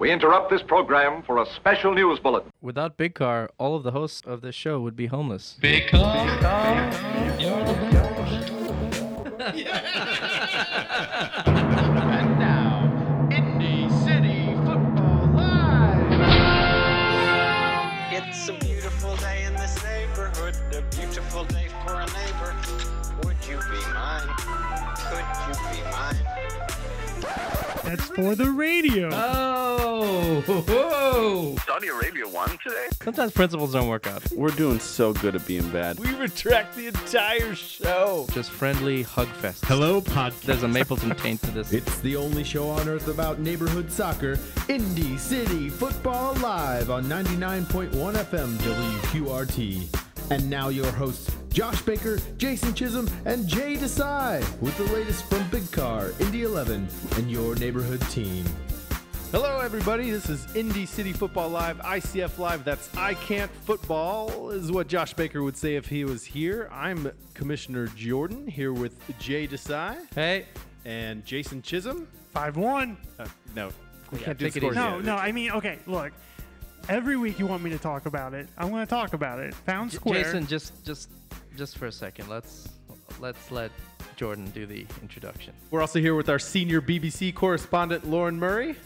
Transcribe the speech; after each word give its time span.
We 0.00 0.10
interrupt 0.10 0.48
this 0.48 0.62
program 0.62 1.22
for 1.24 1.42
a 1.42 1.46
special 1.56 1.92
news 1.92 2.18
bulletin. 2.20 2.50
Without 2.62 2.96
Big 2.96 3.14
Car, 3.14 3.50
all 3.58 3.76
of 3.76 3.82
the 3.82 3.90
hosts 3.90 4.22
of 4.26 4.40
this 4.40 4.54
show 4.54 4.80
would 4.80 4.96
be 4.96 5.08
homeless. 5.08 5.58
Big 5.60 5.88
car, 5.88 6.26
you're 7.38 7.62
the 7.62 7.74
best. 7.92 8.50
And 12.00 12.38
now, 12.38 13.28
Indy 13.30 13.90
City 14.02 14.54
Football 14.64 15.34
Live. 15.34 16.12
It's 18.10 18.48
a 18.48 18.54
beautiful 18.54 19.16
day 19.16 19.44
in 19.44 19.52
this 19.52 19.84
neighborhood, 19.84 20.56
a 20.74 20.80
beautiful 20.96 21.44
day 21.44 21.68
for 21.84 21.92
a 21.92 22.06
neighbor. 22.06 22.56
Would 23.24 23.36
you 23.46 23.58
be 23.70 23.82
mine? 23.92 24.30
Could 24.96 25.26
you 25.46 25.52
be 25.70 25.82
mine? 25.90 26.16
That's 27.20 28.04
for 28.10 28.34
the 28.34 28.50
radio. 28.50 29.10
Oh, 29.12 30.42
whoa. 30.46 31.56
Saudi 31.66 31.88
Arabia 31.88 32.28
won 32.28 32.50
today? 32.64 32.86
Sometimes 33.02 33.32
principles 33.32 33.72
don't 33.72 33.88
work 33.88 34.06
out. 34.06 34.22
We're 34.32 34.50
doing 34.50 34.78
so 34.78 35.12
good 35.14 35.34
at 35.34 35.46
being 35.46 35.68
bad. 35.70 35.98
We 35.98 36.14
retract 36.14 36.76
the 36.76 36.86
entire 36.88 37.54
show. 37.54 38.26
Just 38.32 38.50
friendly 38.50 39.02
hug 39.02 39.28
fest. 39.28 39.64
Hello, 39.64 40.00
podcast. 40.00 40.42
There's 40.42 40.62
a 40.62 40.68
Mapleton 40.68 41.14
taint 41.16 41.42
to 41.42 41.50
this. 41.50 41.72
It's 41.80 42.00
the 42.00 42.16
only 42.16 42.44
show 42.44 42.68
on 42.68 42.88
earth 42.88 43.08
about 43.08 43.38
neighborhood 43.40 43.90
soccer, 43.90 44.38
Indy 44.68 45.16
City 45.16 45.70
Football 45.70 46.34
Live 46.34 46.90
on 46.90 47.04
99.1 47.04 47.90
FM 47.90 48.56
WQRT. 48.58 50.09
And 50.30 50.48
now 50.48 50.68
your 50.68 50.90
hosts, 50.92 51.34
Josh 51.52 51.82
Baker, 51.82 52.18
Jason 52.36 52.72
Chisholm, 52.72 53.08
and 53.24 53.48
Jay 53.48 53.74
Desai 53.74 54.40
with 54.60 54.76
the 54.78 54.84
latest 54.94 55.24
from 55.28 55.46
Big 55.48 55.70
Car, 55.72 56.12
Indy 56.20 56.44
11, 56.44 56.86
and 57.16 57.30
your 57.30 57.56
neighborhood 57.56 58.00
team. 58.10 58.44
Hello, 59.32 59.58
everybody. 59.58 60.10
This 60.10 60.28
is 60.28 60.46
Indy 60.54 60.86
City 60.86 61.12
Football 61.12 61.48
Live, 61.50 61.78
ICF 61.78 62.38
Live. 62.38 62.64
That's 62.64 62.94
I 62.96 63.14
Can't 63.14 63.50
Football, 63.64 64.50
is 64.50 64.70
what 64.70 64.86
Josh 64.86 65.14
Baker 65.14 65.42
would 65.42 65.56
say 65.56 65.74
if 65.74 65.86
he 65.86 66.04
was 66.04 66.24
here. 66.24 66.68
I'm 66.72 67.10
Commissioner 67.34 67.88
Jordan 67.88 68.46
here 68.46 68.72
with 68.72 68.94
Jay 69.18 69.46
Desai 69.48 69.96
Hey, 70.14 70.46
and 70.84 71.24
Jason 71.24 71.60
Chisholm. 71.62 72.06
Five 72.32 72.56
one. 72.56 72.96
Uh, 73.18 73.26
no, 73.56 73.70
we 74.12 74.18
Yeah, 74.20 74.26
can't 74.26 74.38
do 74.38 74.44
take 74.46 74.56
it 74.56 74.60
scores. 74.60 74.76
No, 74.76 74.96
yet. 74.96 75.04
no. 75.04 75.16
I 75.16 75.32
mean, 75.32 75.50
okay. 75.52 75.78
Look, 75.86 76.12
every 76.88 77.16
week 77.16 77.38
you 77.38 77.46
want 77.46 77.62
me 77.62 77.70
to 77.70 77.78
talk 77.78 78.06
about 78.06 78.34
it. 78.34 78.48
I'm 78.58 78.70
going 78.70 78.84
to 78.84 78.90
talk 78.90 79.12
about 79.12 79.38
it. 79.38 79.54
Found 79.54 79.90
J- 79.90 79.96
square. 79.96 80.24
Jason, 80.24 80.46
just 80.46 80.84
just 80.84 81.10
just 81.56 81.78
for 81.78 81.86
a 81.86 81.92
second. 81.92 82.28
Let's 82.28 82.68
let's 83.20 83.50
let 83.50 83.70
Jordan 84.16 84.50
do 84.50 84.66
the 84.66 84.86
introduction. 85.02 85.52
We're 85.70 85.80
also 85.80 86.00
here 86.00 86.14
with 86.14 86.28
our 86.28 86.38
senior 86.38 86.80
BBC 86.80 87.34
correspondent, 87.34 88.08
Lauren 88.08 88.38
Murray. 88.38 88.76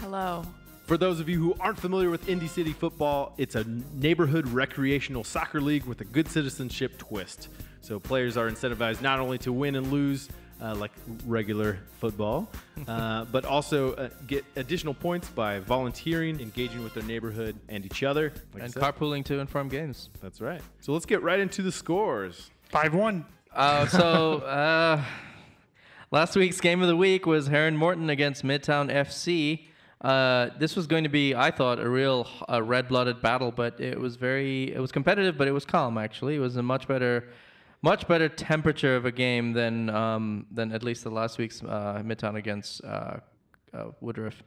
Hello. 0.00 0.44
For 0.86 0.96
those 0.96 1.20
of 1.20 1.28
you 1.28 1.38
who 1.38 1.54
aren't 1.60 1.78
familiar 1.78 2.10
with 2.10 2.28
Indy 2.28 2.48
City 2.48 2.72
football, 2.72 3.34
it's 3.38 3.54
a 3.54 3.64
neighborhood 3.94 4.48
recreational 4.48 5.22
soccer 5.22 5.60
league 5.60 5.84
with 5.84 6.00
a 6.00 6.04
good 6.04 6.26
citizenship 6.28 6.98
twist. 6.98 7.48
So 7.80 8.00
players 8.00 8.36
are 8.36 8.50
incentivized 8.50 9.00
not 9.00 9.20
only 9.20 9.38
to 9.38 9.52
win 9.52 9.76
and 9.76 9.92
lose 9.92 10.28
uh, 10.62 10.74
like 10.74 10.92
regular 11.26 11.78
football, 11.98 12.48
uh, 12.86 13.24
but 13.32 13.44
also 13.44 13.94
uh, 13.94 14.08
get 14.26 14.44
additional 14.56 14.94
points 14.94 15.28
by 15.28 15.58
volunteering, 15.60 16.40
engaging 16.40 16.82
with 16.82 16.94
their 16.94 17.04
neighborhood 17.04 17.56
and 17.68 17.84
each 17.84 18.02
other. 18.02 18.32
Like 18.54 18.64
And 18.64 18.74
carpooling 18.74 19.24
to 19.26 19.40
and 19.40 19.48
from 19.48 19.68
games. 19.68 20.10
That's 20.22 20.40
right. 20.40 20.60
So 20.80 20.92
let's 20.92 21.06
get 21.06 21.22
right 21.22 21.40
into 21.40 21.62
the 21.62 21.72
scores. 21.72 22.50
Five 22.64 22.94
one. 22.94 23.24
Uh, 23.54 23.86
so 23.86 24.38
uh, 24.38 25.02
last 26.10 26.36
week's 26.36 26.60
game 26.60 26.82
of 26.82 26.88
the 26.88 26.96
week 26.96 27.26
was 27.26 27.48
Herron 27.48 27.76
Morton 27.76 28.10
against 28.10 28.44
Midtown 28.44 28.90
FC. 28.92 29.66
Uh, 30.00 30.48
this 30.58 30.76
was 30.76 30.86
going 30.86 31.04
to 31.04 31.10
be, 31.10 31.34
I 31.34 31.50
thought, 31.50 31.78
a 31.78 31.88
real 31.88 32.26
uh, 32.48 32.62
red-blooded 32.62 33.20
battle, 33.20 33.50
but 33.50 33.78
it 33.80 34.00
was 34.00 34.16
very, 34.16 34.72
it 34.72 34.80
was 34.80 34.92
competitive, 34.92 35.36
but 35.36 35.46
it 35.46 35.52
was 35.52 35.66
calm. 35.66 35.98
Actually, 35.98 36.36
it 36.36 36.38
was 36.38 36.56
a 36.56 36.62
much 36.62 36.88
better, 36.88 37.28
much 37.82 38.06
better 38.06 38.28
temperature 38.28 38.96
of 38.96 39.04
a 39.04 39.12
game 39.12 39.52
than 39.52 39.90
um, 39.90 40.46
than 40.50 40.72
at 40.72 40.82
least 40.82 41.04
the 41.04 41.10
last 41.10 41.38
week's 41.38 41.62
uh, 41.62 42.02
Midtown 42.04 42.36
against 42.36 42.84
uh, 42.84 43.18
uh, 43.72 43.84
Woodruff. 44.00 44.42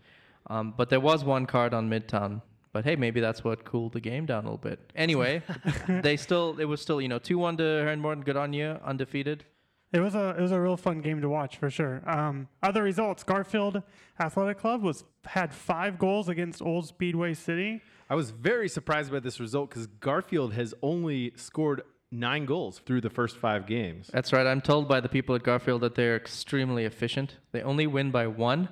Um, 0.47 0.73
but 0.75 0.89
there 0.89 0.99
was 0.99 1.23
one 1.23 1.45
card 1.45 1.73
on 1.73 1.89
Midtown. 1.89 2.41
But 2.73 2.85
hey, 2.85 2.95
maybe 2.95 3.21
that's 3.21 3.43
what 3.43 3.65
cooled 3.65 3.93
the 3.93 4.01
game 4.01 4.25
down 4.25 4.45
a 4.45 4.47
little 4.47 4.57
bit. 4.57 4.91
Anyway, 4.95 5.43
they 5.87 6.17
still, 6.17 6.57
it 6.59 6.65
was 6.65 6.81
still, 6.81 6.99
you 6.99 7.07
know, 7.07 7.19
two-one 7.19 7.55
to 7.57 7.63
Herron 7.63 7.99
Morton. 7.99 8.23
Good 8.23 8.35
on 8.35 8.51
you, 8.51 8.79
undefeated. 8.83 9.45
It 9.93 9.99
was 9.99 10.15
a 10.15 10.31
it 10.35 10.41
was 10.41 10.51
a 10.51 10.59
real 10.59 10.75
fun 10.75 11.01
game 11.01 11.21
to 11.21 11.29
watch 11.29 11.57
for 11.57 11.69
sure. 11.69 12.01
Um, 12.09 12.47
other 12.63 12.81
results: 12.81 13.23
Garfield 13.23 13.83
Athletic 14.19 14.57
Club 14.57 14.81
was 14.81 15.03
had 15.25 15.53
five 15.53 15.99
goals 15.99 16.29
against 16.29 16.63
Old 16.63 16.87
Speedway 16.87 17.35
City. 17.35 17.79
I 18.09 18.15
was 18.15 18.31
very 18.31 18.67
surprised 18.67 19.11
by 19.11 19.19
this 19.19 19.39
result 19.39 19.69
because 19.69 19.85
Garfield 19.85 20.53
has 20.53 20.73
only 20.81 21.31
scored 21.35 21.83
nine 22.13 22.45
goals 22.45 22.79
through 22.85 23.01
the 23.01 23.09
first 23.09 23.37
five 23.37 23.65
games. 23.65 24.09
That's 24.13 24.31
right. 24.31 24.45
I'm 24.45 24.61
told 24.61 24.87
by 24.87 24.99
the 24.99 25.09
people 25.09 25.35
at 25.35 25.43
Garfield 25.43 25.81
that 25.81 25.95
they're 25.95 26.15
extremely 26.15 26.85
efficient. 26.85 27.37
They 27.51 27.61
only 27.61 27.87
win 27.87 28.11
by 28.11 28.27
one, 28.27 28.69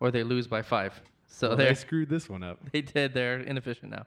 or 0.00 0.10
they 0.10 0.22
lose 0.22 0.46
by 0.46 0.62
five. 0.62 1.00
So 1.26 1.48
Well, 1.48 1.56
they're 1.56 1.74
screwed 1.74 2.08
this 2.08 2.28
one 2.28 2.42
up. 2.42 2.58
they 2.72 2.82
did. 2.82 3.12
They're 3.12 3.40
inefficient 3.40 3.90
now. 3.90 4.06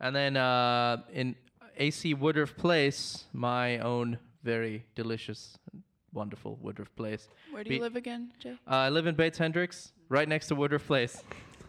And 0.00 0.14
then 0.14 0.36
uh, 0.36 0.98
in 1.12 1.34
AC 1.76 2.14
Woodruff 2.14 2.56
Place, 2.56 3.24
my 3.32 3.78
own 3.78 4.18
very 4.42 4.84
delicious, 4.94 5.58
wonderful 6.12 6.58
Woodruff 6.60 6.94
Place. 6.94 7.28
Where 7.50 7.64
do 7.64 7.70
Be- 7.70 7.76
you 7.76 7.82
live 7.82 7.96
again, 7.96 8.32
Jay? 8.38 8.52
Uh, 8.66 8.74
I 8.74 8.88
live 8.90 9.06
in 9.06 9.14
Bates 9.14 9.38
Hendricks, 9.38 9.92
right 10.08 10.28
next 10.28 10.48
to 10.48 10.54
Woodruff 10.54 10.86
Place. 10.86 11.22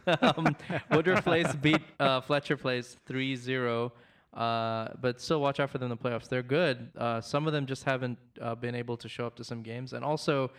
um, 0.21 0.55
Woodruff 0.91 1.23
Place 1.23 1.51
beat 1.55 1.81
uh, 1.99 2.21
Fletcher 2.21 2.57
Place 2.57 2.97
3 3.07 3.35
0. 3.35 3.91
Uh, 4.35 4.89
but 4.99 5.21
still, 5.21 5.39
watch 5.39 5.59
out 5.59 5.69
for 5.69 5.77
them 5.77 5.91
in 5.91 5.97
the 5.97 6.03
playoffs. 6.09 6.27
They're 6.27 6.43
good. 6.43 6.89
Uh, 6.97 7.21
some 7.21 7.47
of 7.47 7.53
them 7.53 7.65
just 7.65 7.83
haven't 7.85 8.17
uh, 8.41 8.53
been 8.55 8.75
able 8.75 8.97
to 8.97 9.07
show 9.07 9.25
up 9.25 9.35
to 9.37 9.43
some 9.43 9.61
games. 9.61 9.93
And 9.93 10.03
also, 10.03 10.51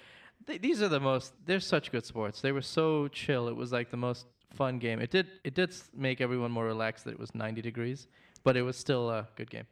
th- 0.47 0.63
these 0.63 0.81
are 0.81 0.89
the 0.89 1.01
most, 1.01 1.35
they're 1.45 1.61
such 1.61 1.93
good 1.93 2.05
sports. 2.07 2.41
They 2.41 2.53
were 2.53 2.63
so 2.63 3.09
chill. 3.09 3.49
It 3.49 3.57
was 3.57 3.73
like 3.73 3.91
the 3.91 3.99
most 3.99 4.27
fun 4.55 4.79
game. 4.79 5.01
It 5.01 5.11
did, 5.11 5.27
it 5.45 5.55
did 5.55 5.75
make 5.95 6.23
everyone 6.23 6.51
more 6.51 6.65
relaxed 6.65 7.05
that 7.05 7.11
it 7.11 7.19
was 7.19 7.35
90 7.35 7.61
degrees, 7.61 8.09
but 8.45 8.57
it 8.57 8.63
was 8.63 8.77
still 8.79 9.11
a 9.11 9.29
good 9.37 9.51
game. 9.51 9.67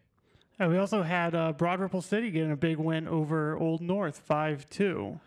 And 0.59 0.71
we 0.71 0.79
also 0.79 1.03
had 1.03 1.35
uh, 1.35 1.53
Broad 1.53 1.81
Ripple 1.81 2.03
City 2.03 2.31
getting 2.31 2.53
a 2.53 2.57
big 2.57 2.77
win 2.77 3.09
over 3.09 3.59
Old 3.59 3.81
North, 3.81 4.19
five 4.19 4.69
two. 4.71 5.19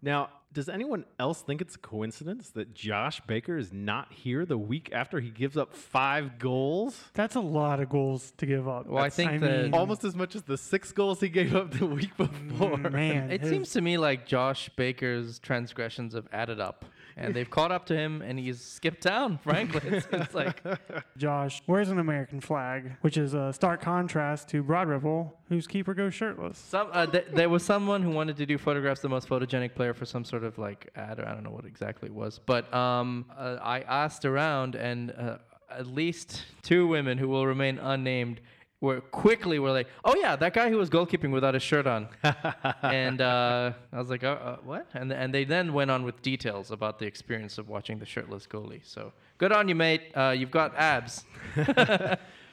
Now, 0.00 0.28
does 0.56 0.70
anyone 0.70 1.04
else 1.18 1.42
think 1.42 1.60
it's 1.60 1.74
a 1.74 1.78
coincidence 1.78 2.48
that 2.52 2.72
Josh 2.72 3.20
Baker 3.26 3.58
is 3.58 3.74
not 3.74 4.10
here 4.10 4.46
the 4.46 4.56
week 4.56 4.88
after 4.90 5.20
he 5.20 5.28
gives 5.28 5.54
up 5.58 5.74
five 5.74 6.38
goals? 6.38 6.98
That's 7.12 7.34
a 7.34 7.40
lot 7.40 7.78
of 7.78 7.90
goals 7.90 8.32
to 8.38 8.46
give 8.46 8.66
up. 8.66 8.86
Well, 8.86 8.96
I 9.04 9.10
That's- 9.10 9.16
think 9.16 9.40
that- 9.42 9.64
mean, 9.64 9.74
Almost 9.74 10.02
as 10.04 10.16
much 10.16 10.34
as 10.34 10.44
the 10.44 10.56
six 10.56 10.92
goals 10.92 11.20
he 11.20 11.28
gave 11.28 11.54
up 11.54 11.72
the 11.72 11.84
week 11.84 12.16
before. 12.16 12.78
man. 12.78 13.30
It 13.30 13.42
his- 13.42 13.50
seems 13.50 13.70
to 13.72 13.82
me 13.82 13.98
like 13.98 14.26
Josh 14.26 14.70
Baker's 14.76 15.38
transgressions 15.38 16.14
have 16.14 16.26
added 16.32 16.58
up, 16.58 16.86
and 17.16 17.34
they've 17.34 17.48
caught 17.48 17.72
up 17.72 17.86
to 17.86 17.96
him, 17.96 18.22
and 18.22 18.38
he's 18.38 18.60
skipped 18.60 19.02
town. 19.02 19.38
Frankly, 19.42 19.80
it's, 19.84 20.06
it's 20.12 20.34
like 20.34 20.62
Josh 21.16 21.62
wears 21.66 21.88
an 21.88 21.98
American 21.98 22.40
flag, 22.40 22.92
which 23.00 23.16
is 23.16 23.34
a 23.34 23.52
stark 23.52 23.80
contrast 23.80 24.48
to 24.48 24.62
Broad 24.62 24.88
Ripple, 24.88 25.36
whose 25.48 25.66
keeper 25.66 25.94
goes 25.94 26.14
shirtless. 26.14 26.58
some. 26.58 26.88
Uh, 26.92 27.06
th- 27.06 27.26
there 27.32 27.48
was 27.48 27.64
someone 27.64 28.02
who 28.02 28.10
wanted 28.10 28.36
to 28.36 28.46
do 28.46 28.58
photographs 28.58 28.98
of 28.98 29.02
the 29.02 29.08
most 29.08 29.28
photogenic 29.28 29.74
player 29.74 29.94
for 29.94 30.04
some 30.04 30.24
sort 30.24 30.44
of 30.44 30.58
like 30.58 30.90
ad, 30.96 31.18
or 31.18 31.26
I 31.26 31.32
don't 31.32 31.44
know 31.44 31.50
what 31.50 31.64
exactly 31.64 32.08
it 32.08 32.14
was. 32.14 32.38
But 32.44 32.72
um, 32.74 33.26
uh, 33.36 33.58
I 33.62 33.80
asked 33.80 34.24
around, 34.24 34.74
and 34.74 35.10
uh, 35.12 35.38
at 35.70 35.86
least 35.86 36.44
two 36.62 36.86
women 36.86 37.18
who 37.18 37.28
will 37.28 37.46
remain 37.46 37.78
unnamed 37.78 38.40
were 38.80 39.00
quickly 39.00 39.58
were 39.58 39.70
like, 39.72 39.88
"Oh 40.04 40.14
yeah, 40.16 40.36
that 40.36 40.52
guy 40.54 40.68
who 40.70 40.76
was 40.76 40.90
goalkeeping 40.90 41.30
without 41.32 41.54
a 41.54 41.60
shirt 41.60 41.86
on." 41.86 42.08
and 42.82 43.20
uh, 43.20 43.72
I 43.92 43.98
was 43.98 44.10
like, 44.10 44.22
oh, 44.24 44.32
uh, 44.32 44.56
"What?" 44.64 44.86
And 44.94 45.12
and 45.12 45.32
they 45.34 45.44
then 45.44 45.72
went 45.72 45.90
on 45.90 46.02
with 46.04 46.20
details 46.22 46.70
about 46.70 46.98
the 46.98 47.06
experience 47.06 47.58
of 47.58 47.68
watching 47.68 47.98
the 47.98 48.06
shirtless 48.06 48.46
goalie. 48.46 48.80
So 48.84 49.12
good 49.38 49.52
on 49.52 49.68
you, 49.68 49.74
mate. 49.74 50.02
Uh, 50.14 50.34
you've 50.36 50.50
got 50.50 50.74
abs. 50.76 51.24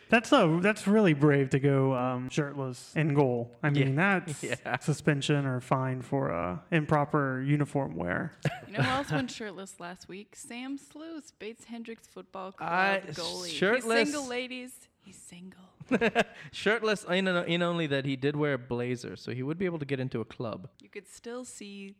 That's 0.09 0.31
a 0.31 0.59
that's 0.61 0.85
really 0.85 1.13
brave 1.13 1.49
to 1.51 1.59
go 1.59 1.95
um, 1.95 2.29
shirtless 2.29 2.91
in 2.95 3.15
goal. 3.15 3.49
I 3.63 3.71
mean, 3.71 3.95
Yeah. 3.95 4.19
that's 4.19 4.43
Yeah. 4.43 4.77
suspension 4.77 5.47
or 5.47 5.59
fine 5.59 6.03
for 6.03 6.31
uh, 6.31 6.59
improper 6.71 7.41
uniform 7.41 7.95
wear. 7.95 8.33
You 8.67 8.73
know 8.73 8.83
who 8.83 8.91
else 8.91 9.11
went 9.11 9.31
shirtless 9.31 9.79
last 9.79 10.07
week? 10.07 10.35
Sam 10.35 10.77
Sluice, 10.77 11.31
Bates 11.39 11.63
Hendricks 11.65 12.05
Football 12.05 12.51
Club 12.51 12.69
I- 12.69 13.01
goalie. 13.11 13.47
shirtless- 13.49 13.99
He's 14.09 14.11
single, 14.13 14.27
ladies. 14.29 14.71
He's 15.01 15.15
single. 15.17 15.63
Shirtless, 16.51 17.05
in, 17.05 17.27
in 17.27 17.61
only 17.61 17.87
that 17.87 18.05
he 18.05 18.15
did 18.15 18.35
wear 18.35 18.53
a 18.53 18.57
blazer, 18.57 19.15
so 19.15 19.31
he 19.31 19.43
would 19.43 19.57
be 19.57 19.65
able 19.65 19.79
to 19.79 19.85
get 19.85 19.99
into 19.99 20.21
a 20.21 20.25
club. 20.25 20.69
You 20.81 20.89
could 20.89 21.07
still 21.07 21.45
see 21.45 21.95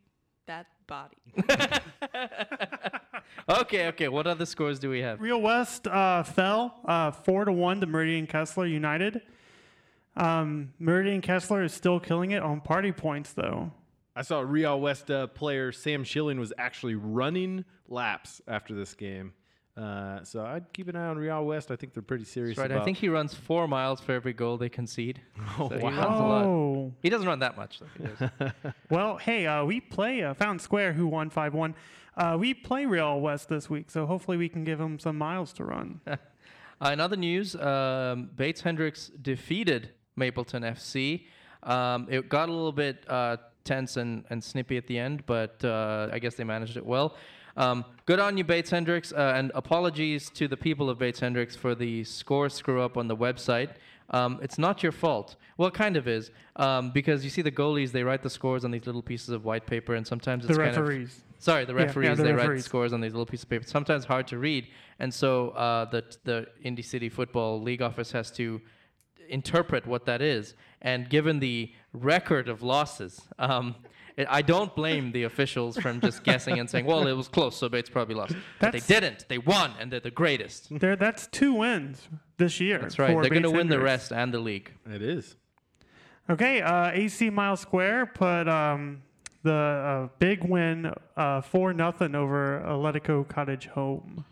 that 0.46 0.68
body. 0.88 1.18
Okay, 3.50 3.88
okay. 3.88 4.08
What 4.08 4.26
other 4.26 4.46
scores 4.46 4.80
do 4.80 4.90
we 4.90 5.02
have? 5.02 5.20
Real 5.20 5.42
West 5.42 5.88
uh, 5.88 6.24
fell 6.24 6.76
uh, 6.86 7.12
four 7.12 7.46
to 7.46 7.52
one 7.52 7.82
to 7.82 7.88
Meridian 7.88 8.26
Kessler 8.26 8.66
United. 8.66 9.22
Um, 10.16 10.74
Meridian 10.80 11.22
Kessler 11.22 11.64
is 11.64 11.74
still 11.74 12.00
killing 12.00 12.32
it 12.32 12.42
on 12.42 12.62
party 12.62 12.92
points 12.92 13.34
though. 13.34 13.72
I 14.16 14.22
saw 14.22 14.42
Real 14.42 14.80
West 14.80 15.10
uh, 15.12 15.28
player 15.28 15.72
Sam 15.72 16.04
Schilling 16.04 16.40
was 16.40 16.54
actually 16.58 16.96
running 16.96 17.66
laps 17.88 18.42
after 18.48 18.76
this 18.76 18.94
game. 18.94 19.34
Uh, 19.76 20.24
so 20.24 20.46
I'd 20.46 20.72
keep 20.72 20.88
an 20.88 20.96
eye 20.96 21.08
on 21.08 21.18
Real 21.18 21.44
West. 21.46 21.72
I 21.72 21.76
think 21.76 21.94
they're 21.94 22.04
pretty 22.04 22.26
serious. 22.26 22.58
That's 22.58 22.64
right. 22.64 22.72
About 22.72 22.84
I 22.84 22.86
think 22.86 22.98
he 22.98 23.10
runs 23.10 23.34
four 23.34 23.68
miles 23.68 24.00
for 24.00 24.12
every 24.12 24.34
goal 24.34 24.58
they 24.58 24.70
concede. 24.70 25.20
Oh, 25.58 25.70
so 25.70 25.78
wow. 25.80 25.90
He 25.90 25.98
runs 25.98 26.20
a 26.20 26.24
lot. 26.24 26.46
Oh. 26.46 26.94
He 27.02 27.10
doesn't 27.10 27.28
run 27.28 27.40
that 27.40 27.58
much. 27.58 27.80
Though. 27.80 28.30
He. 28.40 28.72
Well, 28.90 29.18
hey, 29.18 29.48
uh, 29.48 29.66
we 29.66 29.82
play 29.82 30.22
uh, 30.22 30.36
Fountain 30.36 30.60
Square, 30.60 30.94
who 30.94 31.08
won 31.08 31.32
5 31.32 31.54
1. 31.56 31.76
Uh, 32.16 32.38
we 32.40 32.54
play 32.54 32.86
Real 32.86 33.20
West 33.20 33.50
this 33.50 33.70
week, 33.70 33.90
so 33.90 34.06
hopefully 34.06 34.38
we 34.38 34.48
can 34.48 34.64
give 34.64 34.78
them 34.78 35.00
some 35.00 35.18
miles 35.18 35.54
to 35.54 35.66
run. 35.66 36.02
Uh, 36.82 36.90
in 36.92 37.00
other 37.00 37.16
news, 37.16 37.56
um, 37.56 38.30
Bates 38.36 38.60
Hendricks 38.60 39.10
defeated 39.22 39.92
Mapleton 40.18 40.64
FC. 40.64 41.28
Um, 41.62 42.08
it 42.10 42.28
got 42.28 42.50
a 42.50 42.52
little 42.52 42.74
bit 42.74 43.06
uh, 43.08 43.38
tense 43.64 43.96
and, 43.96 44.26
and 44.30 44.44
snippy 44.44 44.76
at 44.76 44.88
the 44.88 45.00
end, 45.00 45.26
but 45.26 45.64
uh, 45.64 46.10
I 46.12 46.20
guess 46.20 46.36
they 46.36 46.44
managed 46.44 46.76
it 46.76 46.86
well. 46.86 47.16
Um, 47.56 47.86
good 48.06 48.20
on 48.20 48.38
you, 48.38 48.44
Bates 48.44 48.70
Hendricks, 48.72 49.12
uh, 49.14 49.34
and 49.36 49.52
apologies 49.54 50.30
to 50.32 50.48
the 50.48 50.58
people 50.58 50.90
of 50.90 50.98
Bates 50.98 51.20
Hendricks 51.20 51.56
for 51.56 51.76
the 51.76 52.04
score 52.04 52.50
screw 52.50 52.82
up 52.82 52.98
on 52.98 53.08
the 53.08 53.16
website. 53.16 53.70
Um, 54.10 54.40
it's 54.42 54.58
not 54.58 54.84
your 54.84 54.92
fault. 54.92 55.36
Well, 55.58 55.68
it 55.70 55.74
kind 55.74 55.96
of 55.96 56.08
is, 56.08 56.32
um, 56.56 56.92
because 56.92 57.24
you 57.24 57.30
see 57.30 57.42
the 57.42 57.52
goalies, 57.52 57.92
they 57.92 58.04
write 58.04 58.22
the 58.22 58.30
scores 58.30 58.66
on 58.66 58.72
these 58.72 58.86
little 58.86 59.02
pieces 59.02 59.30
of 59.30 59.46
white 59.46 59.66
paper, 59.66 59.96
and 59.96 60.06
sometimes 60.06 60.44
The 60.46 60.50
it's 60.50 60.58
kind 60.58 60.70
of 60.72 60.78
referees. 60.78 61.22
Sorry, 61.40 61.66
the 61.66 61.74
Yeah, 61.74 61.80
yeah, 61.80 61.86
referees. 61.86 62.18
the 62.18 62.24
they 62.24 62.34
write 62.34 62.56
the 62.56 62.62
scores 62.62 62.94
on 62.94 63.02
these 63.02 63.14
little 63.14 63.26
pieces 63.26 63.44
of 63.44 63.50
paper. 63.50 63.66
Sometimes 63.68 64.06
hard 64.06 64.28
to 64.28 64.38
read, 64.38 64.68
and 65.00 65.14
so 65.14 65.50
uh, 65.50 65.86
the 65.86 66.04
the 66.24 66.48
Indy 66.62 66.82
City 66.82 67.10
Football 67.10 67.62
League 67.62 67.82
office 67.82 68.12
has 68.12 68.32
to 68.32 68.62
interpret 69.30 69.86
what 69.88 70.06
that 70.06 70.22
is. 70.22 70.54
And 70.82 71.10
given 71.10 71.40
the 71.40 71.72
record 71.94 72.50
of 72.50 72.62
losses, 72.62 73.22
um, 73.40 73.76
I- 74.18 74.26
I 74.30 74.42
don't 74.42 74.76
blame 74.76 75.12
the 75.12 75.24
officials 75.24 75.78
from 75.78 76.00
just 76.02 76.24
guessing 76.24 76.60
and 76.60 76.70
saying, 76.70 76.86
"Well, 76.86 77.08
it 77.08 77.14
was 77.14 77.28
close, 77.28 77.56
so 77.58 77.68
Bates 77.70 77.90
probably 77.90 78.16
lost." 78.16 78.36
But 78.60 78.72
they 78.74 78.80
That's- 78.80 78.88
didn't. 78.88 79.28
They 79.28 79.38
won, 79.38 79.72
and 79.80 79.92
they're 79.92 80.00
the 80.00 80.12
greatest. 80.12 80.68
There, 80.80 80.96
that's 80.96 81.28
two 81.28 81.54
wins 81.54 82.08
this 82.38 82.60
year. 82.60 82.80
That's 82.80 83.00
right. 83.00 83.10
They're 83.22 83.30
going 83.30 83.44
to 83.44 83.52
win 83.52 83.68
the 83.70 83.80
rest 83.80 84.12
and 84.12 84.34
the 84.34 84.40
league. 84.40 84.72
it 84.90 85.02
is. 85.02 85.36
Okay, 86.30 86.62
uh, 86.62 86.92
AC 86.92 87.30
Mile 87.30 87.58
Square 87.58 88.06
put 88.16 88.48
um, 88.48 89.02
the 89.44 89.54
uh, 89.54 90.08
big 90.20 90.44
win 90.44 90.94
uh, 91.18 91.42
4 91.42 91.74
nothing 91.74 92.16
over 92.16 92.64
Atletico 92.66 93.28
Cottage 93.28 93.66
Home. 93.68 94.24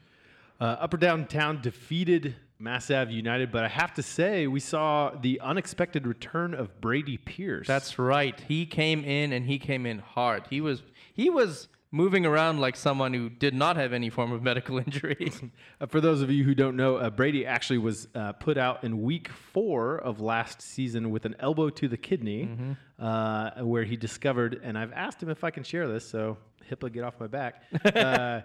Uh, 0.60 0.78
Upper 0.80 0.96
Downtown 0.98 1.60
defeated 1.62 2.36
Mass 2.62 2.92
Ave 2.92 3.12
United, 3.12 3.52
but 3.52 3.64
I 3.64 3.68
have 3.68 3.94
to 3.96 4.04
say 4.04 4.46
we 4.46 4.60
saw 4.60 5.10
the 5.10 5.40
unexpected 5.42 6.06
return 6.06 6.54
of 6.54 6.80
Brady 6.80 7.18
Pierce. 7.18 7.68
That's 7.68 7.98
right. 7.98 8.40
He 8.48 8.66
came 8.66 9.04
in 9.04 9.34
and 9.34 9.46
he 9.46 9.58
came 9.58 9.86
in 9.86 10.00
hard. 10.00 10.44
He 10.50 10.62
was 10.62 10.84
he 11.14 11.30
was 11.30 11.68
moving 11.92 12.26
around 12.26 12.60
like 12.60 12.76
someone 12.76 13.14
who 13.14 13.30
did 13.30 13.54
not 13.54 13.76
have 13.76 13.94
any 13.94 14.10
form 14.10 14.32
of 14.32 14.42
medical 14.44 14.78
injury. 14.86 15.34
Uh, 15.80 15.88
for 15.88 16.00
those 16.00 16.22
of 16.22 16.30
you 16.30 16.44
who 16.44 16.54
don't 16.54 16.76
know, 16.78 16.98
uh, 16.98 17.10
Brady 17.10 17.46
actually 17.46 17.80
was 17.80 18.08
uh, 18.16 18.32
put 18.34 18.58
out 18.58 18.84
in 18.84 19.02
week 19.02 19.30
four 19.30 19.98
of 19.98 20.22
last 20.22 20.62
season 20.62 21.10
with 21.10 21.26
an 21.26 21.36
elbow 21.40 21.70
to 21.72 21.88
the 21.88 21.98
kidney, 21.98 22.78
uh, 23.00 23.52
where 23.62 23.84
he 23.84 23.98
discovered, 23.98 24.62
and 24.64 24.78
I've 24.78 24.94
asked 24.94 25.22
him 25.22 25.30
if 25.30 25.44
I 25.44 25.50
can 25.50 25.64
share 25.64 25.88
this, 25.88 26.08
so 26.08 26.38
HIPAA, 26.70 26.94
get 26.94 27.04
off 27.04 27.20
my 27.20 27.28
back. 27.28 27.64
uh, 27.96 28.42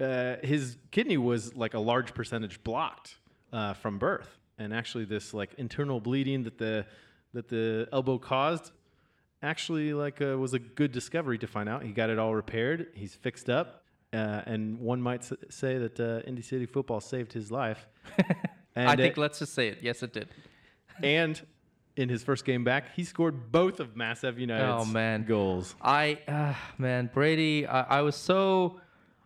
uh, 0.00 0.36
his 0.42 0.76
kidney 0.90 1.18
was 1.18 1.54
like 1.54 1.74
a 1.74 1.78
large 1.78 2.14
percentage 2.14 2.62
blocked 2.64 3.16
uh, 3.52 3.74
from 3.74 3.98
birth, 3.98 4.38
and 4.58 4.72
actually, 4.74 5.04
this 5.04 5.32
like 5.34 5.54
internal 5.58 6.00
bleeding 6.00 6.42
that 6.44 6.58
the 6.58 6.86
that 7.34 7.48
the 7.48 7.88
elbow 7.92 8.18
caused 8.18 8.72
actually 9.42 9.92
like 9.94 10.20
uh, 10.20 10.36
was 10.38 10.54
a 10.54 10.58
good 10.58 10.92
discovery 10.92 11.38
to 11.38 11.46
find 11.46 11.68
out. 11.68 11.82
He 11.82 11.92
got 11.92 12.10
it 12.10 12.18
all 12.18 12.34
repaired. 12.34 12.88
He's 12.94 13.14
fixed 13.14 13.48
up, 13.48 13.84
uh, 14.12 14.42
and 14.46 14.78
one 14.80 15.00
might 15.00 15.20
s- 15.22 15.32
say 15.50 15.78
that 15.78 16.00
uh, 16.00 16.20
Indy 16.26 16.42
City 16.42 16.66
football 16.66 17.00
saved 17.00 17.32
his 17.32 17.50
life. 17.50 17.86
And, 18.76 18.88
I 18.88 18.94
think 18.94 19.16
let's 19.16 19.40
just 19.40 19.54
say 19.54 19.66
it. 19.66 19.78
Yes, 19.82 20.04
it 20.04 20.12
did. 20.12 20.28
and 21.02 21.40
in 21.96 22.08
his 22.08 22.22
first 22.22 22.44
game 22.44 22.62
back, 22.62 22.94
he 22.94 23.02
scored 23.02 23.50
both 23.50 23.80
of 23.80 23.96
Mass 23.96 24.22
Ave 24.22 24.40
United's 24.40 24.82
Oh, 24.82 24.84
man. 24.84 25.24
goals. 25.24 25.74
I 25.82 26.20
uh, 26.28 26.54
man, 26.78 27.10
Brady. 27.12 27.66
I, 27.66 27.98
I 27.98 28.02
was 28.02 28.14
so. 28.14 28.80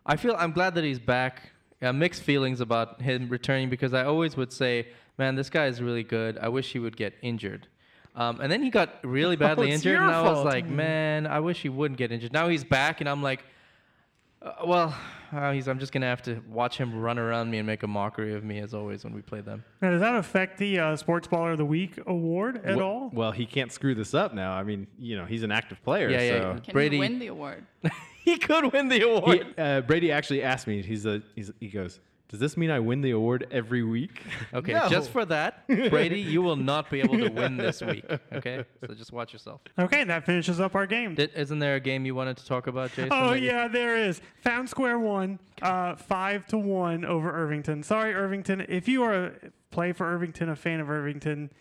I 0.07 0.15
feel 0.15 0.35
I'm 0.39 0.53
glad 0.53 0.73
that 0.73 0.83
he's 0.83 0.97
back. 0.97 1.51
Uh, 1.83 1.91
mixed 1.91 2.23
feelings 2.23 2.61
about 2.61 3.01
him 3.01 3.27
returning 3.29 3.69
because 3.69 3.93
I 3.93 4.05
always 4.05 4.37
would 4.37 4.53
say, 4.53 4.87
man, 5.17 5.35
this 5.35 5.49
guy 5.49 5.65
is 5.65 5.81
really 5.81 6.03
good. 6.03 6.37
I 6.37 6.47
wish 6.47 6.71
he 6.71 6.79
would 6.79 6.95
get 6.95 7.13
injured. 7.21 7.67
Um, 8.15 8.39
and 8.41 8.51
then 8.51 8.61
he 8.61 8.69
got 8.69 8.99
really 9.03 9.35
badly 9.45 9.71
it's 9.71 9.83
injured, 9.85 10.01
and 10.01 10.11
I 10.11 10.21
was 10.21 10.45
like, 10.45 10.67
man, 10.67 11.27
I 11.27 11.39
wish 11.39 11.61
he 11.61 11.69
wouldn't 11.69 11.97
get 11.97 12.11
injured. 12.11 12.31
Now 12.31 12.47
he's 12.47 12.63
back, 12.63 13.01
and 13.01 13.09
I'm 13.09 13.21
like, 13.21 13.43
uh, 14.41 14.51
well, 14.65 14.95
uh, 15.31 15.51
he's, 15.51 15.67
I'm 15.67 15.79
just 15.79 15.91
gonna 15.91 16.05
have 16.05 16.21
to 16.23 16.41
watch 16.49 16.77
him 16.77 16.99
run 16.99 17.17
around 17.17 17.49
me 17.49 17.57
and 17.57 17.65
make 17.65 17.83
a 17.83 17.87
mockery 17.87 18.33
of 18.33 18.43
me 18.43 18.59
as 18.59 18.73
always 18.73 19.03
when 19.03 19.13
we 19.13 19.21
play 19.21 19.41
them. 19.41 19.63
Now, 19.81 19.91
does 19.91 20.01
that 20.01 20.15
affect 20.15 20.57
the 20.59 20.79
uh, 20.79 20.95
Sports 20.95 21.27
Baller 21.27 21.53
of 21.53 21.57
the 21.57 21.65
Week 21.65 21.97
award 22.05 22.63
at 22.63 22.77
Wh- 22.77 22.81
all? 22.81 23.09
Well, 23.13 23.31
he 23.31 23.45
can't 23.45 23.71
screw 23.71 23.95
this 23.95 24.13
up 24.13 24.33
now. 24.33 24.53
I 24.53 24.63
mean, 24.63 24.87
you 24.99 25.17
know, 25.17 25.25
he's 25.25 25.43
an 25.43 25.51
active 25.51 25.81
player. 25.83 26.09
Yeah, 26.09 26.21
yeah, 26.21 26.29
so. 26.29 26.35
yeah. 26.35 26.59
Can 26.59 26.73
Brady- 26.73 26.97
he 26.97 26.99
win 26.99 27.19
the 27.19 27.27
award? 27.27 27.65
he 28.25 28.37
could 28.37 28.71
win 28.73 28.87
the 28.89 29.01
award. 29.07 29.45
He, 29.55 29.61
uh, 29.61 29.81
Brady 29.81 30.11
actually 30.11 30.43
asked 30.43 30.67
me. 30.67 30.81
He's 30.81 31.05
a. 31.05 31.21
He's, 31.35 31.51
he 31.59 31.67
goes. 31.69 31.99
Does 32.29 32.39
this 32.39 32.57
mean 32.57 32.71
I 32.71 32.79
win 32.79 33.01
the 33.01 33.11
award 33.11 33.45
every 33.51 33.83
week? 33.83 34.21
Okay, 34.55 34.73
No. 34.73 34.87
just 34.89 35.11
for 35.11 35.23
that, 35.25 35.67
Brady, 35.67 36.19
you 36.19 36.41
will 36.41 36.55
not 36.55 36.89
be 36.89 36.99
able 36.99 37.17
to 37.19 37.29
win 37.29 37.57
this 37.57 37.81
week. 37.81 38.05
Okay, 38.31 38.63
so 38.87 38.93
just 38.95 39.11
watch 39.11 39.33
yourself. 39.33 39.61
Okay, 39.77 40.03
that 40.03 40.25
finishes 40.25 40.59
up 40.59 40.73
our 40.75 40.85
game. 40.87 41.13
Did, 41.15 41.31
isn't 41.35 41.57
there 41.59 41.75
a 41.75 41.79
game 41.79 42.05
you 42.05 42.15
wanted 42.15 42.37
to 42.37 42.45
talk 42.47 42.65
about, 42.67 42.89
Jason? 42.91 43.09
Oh 43.11 43.31
that 43.31 43.39
you- 43.39 43.47
yeah, 43.47 43.67
there 43.67 43.97
is. 43.97 44.19
Found 44.41 44.67
Square 44.69 44.99
one, 44.99 45.37
uh, 45.61 45.95
five 45.95 46.47
to 46.47 46.57
one 46.57 47.03
over 47.05 47.31
Irvington. 47.31 47.83
Sorry, 47.83 48.13
Irvington. 48.15 48.65
If 48.67 48.87
you 48.87 49.03
are 49.03 49.25
a 49.25 49.31
play 49.71 49.91
for 49.91 50.05
Irvington, 50.11 50.49
a 50.49 50.55
fan 50.55 50.79
of 50.79 50.89
Irvington, 50.89 51.51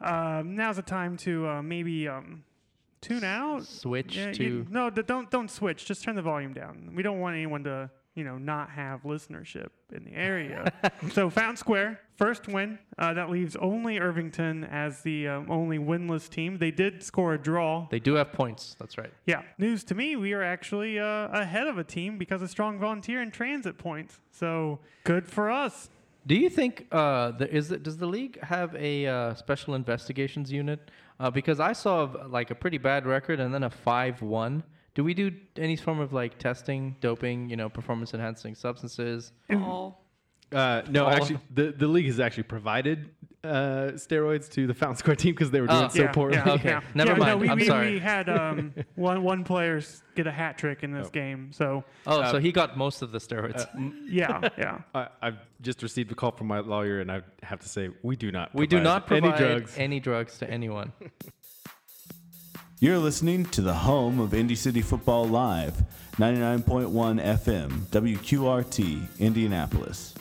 um, 0.00 0.54
now's 0.56 0.76
the 0.76 0.82
time 0.82 1.16
to 1.18 1.46
uh, 1.48 1.62
maybe 1.62 2.08
um, 2.08 2.42
tune 3.00 3.24
out. 3.24 3.64
Switch 3.64 4.16
Yeah, 4.16 4.32
to. 4.32 4.44
you- 4.44 4.66
no, 4.70 4.90
don't 4.90 5.30
don't 5.30 5.50
switch. 5.50 5.86
Just 5.86 6.02
turn 6.04 6.16
the 6.16 6.22
volume 6.22 6.52
down. 6.52 6.92
We 6.94 7.02
don't 7.02 7.20
want 7.20 7.34
anyone 7.36 7.64
to 7.64 7.90
you 8.14 8.24
know 8.24 8.36
not 8.36 8.70
have 8.70 9.02
listenership 9.02 9.68
in 9.92 10.04
the 10.04 10.12
area. 10.14 10.72
so 11.12 11.30
Found 11.30 11.58
Square 11.58 12.00
first 12.16 12.48
win. 12.48 12.78
Uh, 12.98 13.14
that 13.14 13.30
leaves 13.30 13.54
only 13.56 13.98
Irvington 14.00 14.64
as 14.64 15.02
the 15.02 15.28
um, 15.28 15.50
only 15.50 15.78
winless 15.78 16.28
team. 16.28 16.58
They 16.58 16.72
did 16.72 17.02
score 17.02 17.34
a 17.34 17.38
draw. 17.38 17.86
They 17.90 18.00
do 18.00 18.14
have 18.14 18.32
points. 18.32 18.74
That's 18.78 18.98
right. 18.98 19.12
Yeah, 19.26 19.42
news 19.56 19.84
to 19.84 19.94
me, 19.94 20.16
we 20.16 20.32
are 20.32 20.42
actually 20.42 20.98
uh, 20.98 21.28
ahead 21.28 21.68
of 21.68 21.78
a 21.78 21.84
team 21.84 22.18
because 22.18 22.42
of 22.42 22.50
strong 22.50 22.78
volunteer 22.78 23.20
and 23.22 23.32
transit 23.32 23.78
points. 23.78 24.20
So 24.32 24.80
good 25.04 25.26
for 25.28 25.50
us. 25.50 25.88
Do 26.26 26.34
you 26.34 26.50
think 26.50 26.86
uh, 26.92 27.30
the, 27.30 27.50
is 27.54 27.72
it, 27.72 27.82
does 27.82 27.96
the 27.96 28.06
league 28.06 28.38
have 28.42 28.74
a 28.76 29.06
uh, 29.06 29.34
special 29.34 29.74
investigations 29.74 30.52
unit? 30.52 30.90
Uh, 31.20 31.30
because 31.30 31.58
I 31.60 31.72
saw 31.72 32.04
like 32.28 32.50
a 32.50 32.54
pretty 32.54 32.78
bad 32.78 33.06
record 33.06 33.40
and 33.40 33.52
then 33.52 33.64
a 33.64 33.70
five-one. 33.70 34.62
Do 34.94 35.04
we 35.04 35.14
do 35.14 35.32
any 35.56 35.76
form 35.76 36.00
of 36.00 36.12
like 36.12 36.38
testing, 36.38 36.96
doping, 37.00 37.50
you 37.50 37.56
know, 37.56 37.68
performance-enhancing 37.68 38.54
substances? 38.54 39.32
All. 39.62 40.04
Uh, 40.50 40.82
no, 40.88 41.04
All 41.04 41.10
actually, 41.10 41.38
the, 41.52 41.72
the 41.72 41.86
league 41.86 42.06
has 42.06 42.20
actually 42.20 42.44
provided 42.44 43.10
uh, 43.44 43.92
steroids 43.94 44.50
to 44.50 44.66
the 44.66 44.74
Fountain 44.74 44.96
Square 44.96 45.16
team 45.16 45.32
because 45.34 45.50
they 45.50 45.60
were 45.60 45.68
doing 45.68 45.84
Oh. 45.84 45.88
so 45.88 46.02
yeah, 46.02 46.12
poorly. 46.12 46.36
Yeah, 46.36 46.50
Okay, 46.52 46.68
yeah. 46.70 46.80
never 46.94 47.10
Yeah, 47.12 47.16
No, 47.18 47.24
mind. 47.24 47.40
we, 47.40 47.48
I'm 47.48 47.56
we, 47.58 47.64
sorry. 47.66 47.92
we 47.92 47.98
had 48.00 48.28
um, 48.40 48.74
one 48.96 49.22
one 49.22 49.44
player 49.44 49.80
get 50.16 50.26
a 50.26 50.32
hat 50.32 50.58
trick 50.58 50.82
in 50.82 50.92
this 50.92 51.06
Oh. 51.06 51.10
game. 51.10 51.52
So 51.52 51.84
Oh, 52.06 52.20
Uh, 52.20 52.32
so 52.32 52.38
he 52.40 52.50
got 52.52 52.76
most 52.76 53.00
of 53.02 53.12
the 53.12 53.18
steroids. 53.18 53.66
yeah, 54.08 54.48
yeah. 54.58 54.80
I, 54.94 55.08
I've 55.22 55.38
just 55.62 55.82
received 55.82 56.10
a 56.10 56.14
call 56.16 56.32
from 56.32 56.48
my 56.48 56.58
lawyer, 56.60 57.00
and 57.00 57.10
I 57.12 57.22
have 57.44 57.60
to 57.60 57.68
say 57.68 57.90
we 58.02 58.16
do 58.16 58.32
not. 58.32 58.54
we 58.54 58.66
do 58.66 58.80
not 58.80 59.06
provide 59.06 59.34
provide 59.36 59.40
any 59.42 59.54
drugs. 59.60 59.78
any 59.78 60.00
drugs 60.00 60.38
to 60.38 60.50
anyone. 60.50 60.92
You're 62.80 62.98
listening 62.98 63.44
to 63.46 63.60
the 63.60 63.74
home 63.74 64.20
of 64.20 64.32
Indy 64.34 64.54
City 64.54 64.82
Football 64.82 65.26
Live, 65.26 65.82
99.1 66.16 67.20
FM, 67.20 67.70
WQRT, 67.90 69.18
Indianapolis. 69.18 70.14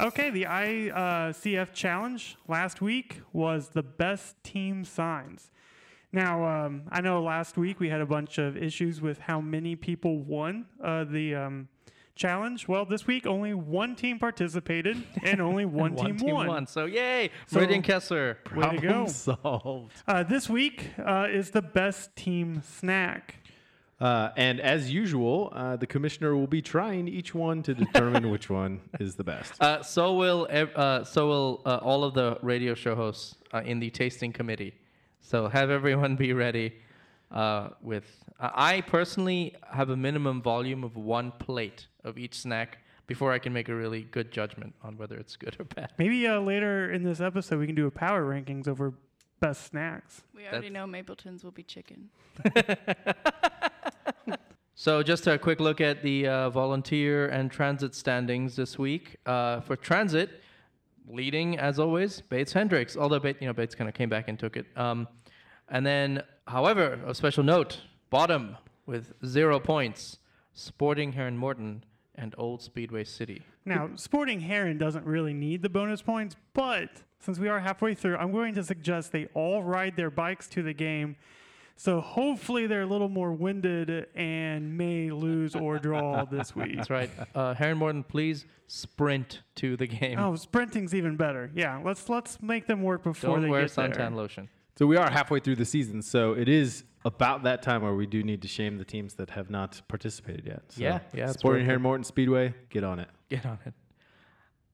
Okay, 0.00 0.30
the 0.30 0.42
ICF 0.44 1.72
challenge 1.72 2.36
last 2.48 2.82
week 2.82 3.20
was 3.32 3.68
the 3.68 3.82
best 3.82 4.42
team 4.42 4.84
signs. 4.84 5.50
Now, 6.12 6.44
um, 6.44 6.82
I 6.90 7.00
know 7.00 7.22
last 7.22 7.56
week 7.56 7.78
we 7.80 7.88
had 7.88 8.00
a 8.00 8.06
bunch 8.06 8.38
of 8.38 8.56
issues 8.56 9.00
with 9.00 9.18
how 9.18 9.40
many 9.40 9.76
people 9.76 10.18
won 10.18 10.66
uh, 10.82 11.04
the 11.04 11.34
um, 11.36 11.68
challenge. 12.16 12.66
Well, 12.68 12.84
this 12.84 13.06
week 13.06 13.24
only 13.26 13.54
one 13.54 13.94
team 13.94 14.18
participated 14.18 15.02
and 15.24 15.40
only 15.40 15.64
one, 15.64 15.94
One 15.94 16.06
team, 16.06 16.16
team 16.18 16.34
won. 16.34 16.46
won. 16.48 16.66
So 16.66 16.86
yay, 16.86 17.30
So- 17.46 17.56
Meridian 17.58 17.82
Kessler. 17.82 18.38
Way 18.54 18.70
to 18.70 18.76
go. 18.76 18.88
Problem 18.88 19.08
solved. 19.08 19.92
Uh, 20.08 20.22
this 20.24 20.48
week 20.50 20.90
uh, 21.04 21.28
is 21.30 21.50
the 21.52 21.62
best 21.62 22.14
team 22.16 22.62
snack. 22.62 23.36
Uh, 24.00 24.30
and 24.36 24.60
as 24.60 24.90
usual, 24.90 25.52
uh, 25.54 25.76
the 25.76 25.86
commissioner 25.86 26.34
will 26.36 26.48
be 26.48 26.60
trying 26.60 27.06
each 27.08 27.34
one 27.34 27.62
to 27.62 27.74
determine 27.74 28.28
which 28.28 28.50
one 28.50 28.80
is 29.00 29.14
the 29.14 29.24
best. 29.24 29.52
Uh, 29.60 29.82
so 29.82 30.14
will 30.14 30.46
ev- 30.50 30.74
uh, 30.76 31.04
so 31.04 31.28
will 31.28 31.62
uh, 31.64 31.76
all 31.82 32.02
of 32.04 32.12
the 32.14 32.36
radio 32.42 32.74
show 32.74 32.94
hosts 32.96 33.36
uh, 33.52 33.58
in 33.64 33.78
the 33.78 33.90
tasting 33.90 34.32
committee. 34.32 34.74
So 35.20 35.48
have 35.48 35.70
everyone 35.70 36.16
be 36.16 36.32
ready. 36.32 36.74
Uh, 37.30 37.70
with 37.82 38.04
uh, 38.40 38.50
I 38.54 38.80
personally 38.82 39.54
have 39.72 39.90
a 39.90 39.96
minimum 39.96 40.42
volume 40.42 40.84
of 40.84 40.96
one 40.96 41.32
plate 41.32 41.86
of 42.04 42.18
each 42.18 42.34
snack 42.38 42.78
before 43.06 43.32
I 43.32 43.38
can 43.38 43.52
make 43.52 43.68
a 43.68 43.74
really 43.74 44.02
good 44.10 44.30
judgment 44.30 44.74
on 44.82 44.96
whether 44.98 45.16
it's 45.16 45.34
good 45.36 45.56
or 45.58 45.64
bad. 45.64 45.92
Maybe 45.98 46.26
uh, 46.26 46.40
later 46.40 46.92
in 46.92 47.02
this 47.04 47.20
episode 47.20 47.58
we 47.58 47.66
can 47.66 47.74
do 47.74 47.86
a 47.86 47.90
power 47.90 48.24
rankings 48.24 48.68
over 48.68 48.92
best 49.40 49.64
snacks. 49.66 50.22
We 50.34 50.42
already 50.42 50.68
That's- 50.68 50.72
know 50.72 50.86
Mapleton's 50.86 51.42
will 51.44 51.50
be 51.52 51.62
chicken. 51.64 52.10
So 54.76 55.04
just 55.04 55.28
a 55.28 55.38
quick 55.38 55.60
look 55.60 55.80
at 55.80 56.02
the 56.02 56.26
uh, 56.26 56.50
volunteer 56.50 57.28
and 57.28 57.48
transit 57.50 57.94
standings 57.94 58.56
this 58.56 58.76
week. 58.76 59.16
Uh, 59.24 59.60
for 59.60 59.76
transit, 59.76 60.42
leading 61.08 61.58
as 61.58 61.78
always, 61.78 62.20
Bates 62.22 62.52
Hendricks. 62.52 62.96
Although 62.96 63.20
Bates, 63.20 63.40
you 63.40 63.46
know, 63.46 63.52
Bates 63.52 63.76
kind 63.76 63.88
of 63.88 63.94
came 63.94 64.08
back 64.08 64.28
and 64.28 64.36
took 64.36 64.56
it. 64.56 64.66
Um, 64.76 65.06
and 65.68 65.86
then, 65.86 66.22
however, 66.48 67.00
a 67.06 67.14
special 67.14 67.44
note: 67.44 67.82
bottom 68.10 68.56
with 68.84 69.12
zero 69.24 69.60
points, 69.60 70.18
Sporting 70.54 71.12
Herron 71.12 71.36
Morton 71.36 71.84
and 72.16 72.34
Old 72.36 72.60
Speedway 72.60 73.04
City. 73.04 73.42
Now, 73.64 73.90
Sporting 73.94 74.40
Herron 74.40 74.76
doesn't 74.76 75.06
really 75.06 75.32
need 75.32 75.62
the 75.62 75.68
bonus 75.68 76.02
points, 76.02 76.36
but 76.52 77.02
since 77.20 77.38
we 77.38 77.48
are 77.48 77.60
halfway 77.60 77.94
through, 77.94 78.16
I'm 78.16 78.32
going 78.32 78.54
to 78.54 78.64
suggest 78.64 79.12
they 79.12 79.26
all 79.34 79.62
ride 79.62 79.96
their 79.96 80.10
bikes 80.10 80.48
to 80.48 80.62
the 80.62 80.74
game. 80.74 81.16
So 81.76 82.00
hopefully 82.00 82.66
they're 82.66 82.82
a 82.82 82.86
little 82.86 83.08
more 83.08 83.32
winded 83.32 84.06
and 84.14 84.78
may 84.78 85.10
lose 85.10 85.56
or 85.56 85.78
draw 85.78 86.24
this 86.24 86.54
week. 86.54 86.76
That's 86.76 86.88
right. 86.90 87.10
Uh, 87.34 87.54
Herron 87.54 87.78
Morton, 87.78 88.04
please 88.04 88.46
sprint 88.68 89.42
to 89.56 89.76
the 89.76 89.86
game. 89.86 90.18
Oh, 90.18 90.36
sprinting's 90.36 90.94
even 90.94 91.16
better. 91.16 91.50
Yeah, 91.54 91.80
let's 91.84 92.08
let's 92.08 92.40
make 92.40 92.66
them 92.66 92.82
work 92.82 93.02
before 93.02 93.30
Don't 93.34 93.42
they 93.42 93.48
wear 93.48 93.62
get 93.66 93.74
there. 93.74 93.88
suntan 93.88 94.14
lotion. 94.14 94.48
So 94.78 94.86
we 94.86 94.96
are 94.96 95.10
halfway 95.10 95.40
through 95.40 95.56
the 95.56 95.64
season, 95.64 96.00
so 96.02 96.32
it 96.32 96.48
is 96.48 96.84
about 97.04 97.42
that 97.44 97.62
time 97.62 97.82
where 97.82 97.94
we 97.94 98.06
do 98.06 98.22
need 98.22 98.42
to 98.42 98.48
shame 98.48 98.78
the 98.78 98.84
teams 98.84 99.14
that 99.14 99.30
have 99.30 99.50
not 99.50 99.80
participated 99.88 100.46
yet. 100.46 100.62
So 100.70 100.82
Yeah, 100.82 101.00
yeah, 101.12 101.24
it's 101.24 101.34
Sporting 101.34 101.62
worth 101.62 101.66
Herron. 101.68 101.82
Morton 101.82 102.04
Speedway, 102.04 102.54
get 102.70 102.82
on 102.82 102.98
it. 102.98 103.08
Get 103.28 103.44
on 103.46 103.58
it. 103.66 103.74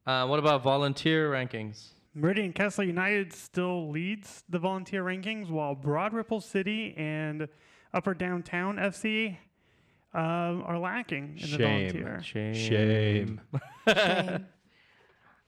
Uh, 0.07 0.27
what 0.27 0.39
about 0.39 0.63
volunteer 0.63 1.31
rankings? 1.31 1.89
Meridian 2.15 2.53
Kessler 2.53 2.85
United 2.85 3.33
still 3.33 3.91
leads 3.91 4.43
the 4.49 4.59
volunteer 4.59 5.05
rankings, 5.05 5.49
while 5.51 5.75
Broad 5.75 6.13
Ripple 6.13 6.41
City 6.41 6.95
and 6.97 7.49
Upper 7.95 8.15
Downtown 8.15 8.77
FC 8.77 9.37
um, 10.13 10.63
are 10.67 10.79
lacking 10.79 11.39
in 11.41 11.51
the 11.51 11.57
Shame. 11.59 11.91
volunteer. 11.93 12.23
Shame. 12.23 12.55
Shame. 12.55 13.41
Shame. 13.87 14.47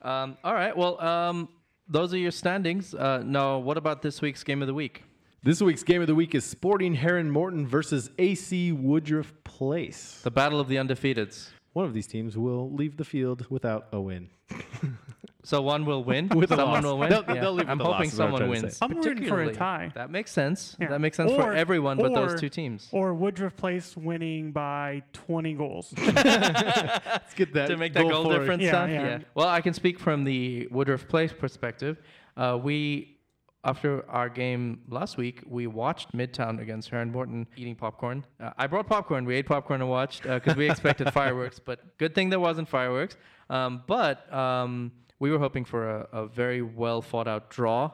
Um, 0.04 0.36
all 0.42 0.52
right. 0.52 0.76
Well, 0.76 1.00
um, 1.00 1.48
those 1.88 2.12
are 2.12 2.18
your 2.18 2.32
standings. 2.32 2.92
Uh, 2.92 3.22
no, 3.24 3.60
what 3.60 3.76
about 3.76 4.02
this 4.02 4.20
week's 4.20 4.42
game 4.42 4.60
of 4.60 4.66
the 4.66 4.74
week? 4.74 5.04
This 5.44 5.60
week's 5.62 5.84
game 5.84 6.00
of 6.00 6.08
the 6.08 6.14
week 6.16 6.34
is 6.34 6.44
Sporting 6.44 6.94
Herron 6.94 7.30
Morton 7.30 7.66
versus 7.68 8.10
AC 8.18 8.72
Woodruff 8.72 9.32
Place. 9.44 10.20
The 10.24 10.30
battle 10.32 10.58
of 10.58 10.66
the 10.66 10.76
undefeateds. 10.76 11.50
One 11.72 11.84
of 11.84 11.94
these 11.94 12.08
teams 12.08 12.36
will 12.36 12.70
leave 12.72 12.96
the 12.96 13.04
field 13.04 13.46
without 13.48 13.86
a 13.92 14.00
win. 14.00 14.30
So 15.44 15.60
one 15.60 15.84
will 15.84 16.04
win. 16.04 16.28
With 16.34 16.50
someone 16.50 16.68
loss. 16.68 16.84
will 16.84 16.98
win. 16.98 17.10
They'll- 17.10 17.22
they'll 17.24 17.52
leave 17.52 17.68
I'm 17.68 17.78
with 17.78 17.86
hoping 17.86 18.04
loss, 18.06 18.12
is 18.12 18.18
what 18.18 18.26
I'm 18.26 18.32
someone 18.38 18.48
wins. 18.50 18.78
I'm 18.80 18.92
rooting 19.00 19.28
for 19.28 19.42
a 19.42 19.52
tie. 19.52 19.90
That 19.94 20.10
makes 20.10 20.30
sense. 20.30 20.76
Yeah. 20.80 20.88
That 20.90 21.00
makes 21.00 21.16
sense 21.16 21.32
for 21.32 21.50
Or- 21.50 21.52
everyone 21.54 21.96
but 21.96 22.14
those 22.14 22.40
two 22.40 22.48
teams. 22.48 22.88
Or 22.92 23.12
Woodruff 23.12 23.56
Place 23.56 23.96
winning 23.96 24.52
by 24.52 25.02
20 25.12 25.54
goals. 25.54 25.92
Let's 25.98 27.34
get 27.34 27.52
that 27.54 27.66
to 27.68 27.76
make 27.76 27.92
that 27.94 28.02
goal 28.08 28.22
forward. 28.24 28.38
difference 28.40 28.62
Yeah, 28.62 28.70
sound? 28.70 28.92
yeah. 28.92 29.18
Well, 29.34 29.48
I 29.48 29.60
can 29.60 29.74
speak 29.74 29.98
from 29.98 30.24
the 30.24 30.68
Woodruff 30.70 31.08
Place 31.08 31.32
perspective. 31.32 31.98
Uh, 32.36 32.58
we, 32.62 33.18
after 33.64 34.08
our 34.08 34.28
game 34.28 34.82
last 34.88 35.16
week, 35.16 35.42
we 35.46 35.66
watched 35.66 36.12
Midtown 36.16 36.60
against 36.60 36.88
Herron 36.90 37.10
Morton 37.10 37.46
eating 37.56 37.74
popcorn. 37.74 38.24
Uh, 38.40 38.50
I 38.56 38.66
brought 38.66 38.86
popcorn. 38.86 39.24
We 39.24 39.34
ate 39.36 39.46
popcorn 39.46 39.80
and 39.80 39.90
watched 39.90 40.22
because 40.22 40.56
we 40.56 40.70
expected 40.70 41.12
fireworks, 41.12 41.58
but 41.58 41.98
good 41.98 42.14
thing 42.14 42.30
there 42.30 42.40
wasn't 42.40 42.68
fireworks. 42.68 43.16
Um, 43.50 43.82
but 43.86 44.32
um, 44.32 44.92
we 45.22 45.30
were 45.30 45.38
hoping 45.38 45.64
for 45.64 45.88
a, 45.88 46.08
a 46.12 46.26
very 46.26 46.62
well 46.62 47.00
thought 47.00 47.28
out 47.28 47.48
draw. 47.48 47.92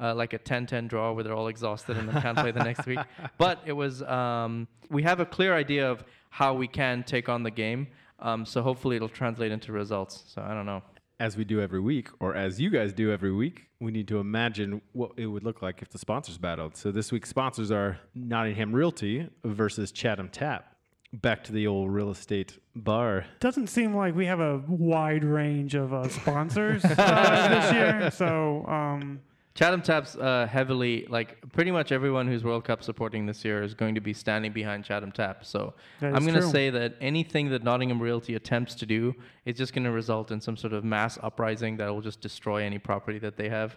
Uh, 0.00 0.12
like 0.12 0.32
a 0.32 0.38
10-10 0.38 0.88
draw 0.88 1.12
where 1.12 1.22
they're 1.22 1.34
all 1.34 1.46
exhausted 1.46 1.96
and 1.96 2.08
they 2.08 2.20
can't 2.20 2.36
play 2.36 2.50
the 2.50 2.64
next 2.64 2.84
week. 2.84 2.98
But 3.38 3.60
it 3.64 3.72
was 3.72 4.02
um, 4.02 4.66
we 4.90 5.02
have 5.02 5.20
a 5.20 5.26
clear 5.26 5.54
idea 5.54 5.88
of 5.88 6.02
how 6.30 6.54
we 6.54 6.66
can 6.66 7.04
take 7.04 7.28
on 7.28 7.42
the 7.42 7.50
game. 7.50 7.86
Um, 8.18 8.44
so 8.44 8.60
hopefully 8.62 8.96
it'll 8.96 9.08
translate 9.08 9.52
into 9.52 9.72
results. 9.72 10.24
So 10.26 10.42
I 10.42 10.52
don't 10.54 10.66
know. 10.66 10.82
As 11.20 11.36
we 11.36 11.44
do 11.44 11.60
every 11.60 11.80
week, 11.80 12.08
or 12.18 12.34
as 12.34 12.60
you 12.60 12.70
guys 12.70 12.92
do 12.92 13.12
every 13.12 13.32
week, 13.32 13.66
we 13.78 13.92
need 13.92 14.08
to 14.08 14.18
imagine 14.18 14.80
what 14.92 15.12
it 15.16 15.26
would 15.26 15.44
look 15.44 15.62
like 15.62 15.80
if 15.82 15.90
the 15.90 15.98
sponsors 15.98 16.38
battled. 16.38 16.76
So 16.76 16.90
this 16.90 17.12
week's 17.12 17.28
sponsors 17.28 17.70
are 17.70 17.98
Nottingham 18.14 18.72
Realty 18.74 19.28
versus 19.44 19.92
Chatham 19.92 20.28
Tap. 20.28 20.73
Back 21.22 21.44
to 21.44 21.52
the 21.52 21.66
old 21.66 21.92
real 21.92 22.10
estate 22.10 22.58
bar. 22.74 23.24
Doesn't 23.38 23.68
seem 23.68 23.94
like 23.94 24.16
we 24.16 24.26
have 24.26 24.40
a 24.40 24.62
wide 24.66 25.22
range 25.22 25.74
of 25.74 25.92
uh, 25.92 26.08
sponsors 26.08 26.84
uh, 26.84 27.48
this 27.48 27.72
year. 27.72 28.10
So, 28.10 28.66
um, 28.66 29.20
Chatham 29.54 29.82
Tap's 29.82 30.16
uh, 30.16 30.48
heavily 30.50 31.06
like 31.08 31.36
pretty 31.52 31.70
much 31.70 31.92
everyone 31.92 32.26
who's 32.26 32.42
World 32.42 32.64
Cup 32.64 32.82
supporting 32.82 33.24
this 33.24 33.44
year 33.44 33.62
is 33.62 33.72
going 33.72 33.94
to 33.94 34.00
be 34.00 34.12
standing 34.12 34.52
behind 34.52 34.84
Chatham 34.84 35.12
Tap. 35.12 35.44
So 35.44 35.74
I'm 36.02 36.24
going 36.24 36.34
to 36.34 36.42
say 36.42 36.70
that 36.70 36.96
anything 37.00 37.50
that 37.50 37.62
Nottingham 37.62 38.02
Realty 38.02 38.34
attempts 38.34 38.74
to 38.76 38.86
do 38.86 39.14
is 39.44 39.56
just 39.56 39.72
going 39.72 39.84
to 39.84 39.92
result 39.92 40.32
in 40.32 40.40
some 40.40 40.56
sort 40.56 40.72
of 40.72 40.82
mass 40.82 41.18
uprising 41.22 41.76
that 41.76 41.88
will 41.88 42.00
just 42.00 42.20
destroy 42.20 42.64
any 42.64 42.78
property 42.78 43.20
that 43.20 43.36
they 43.36 43.48
have. 43.48 43.76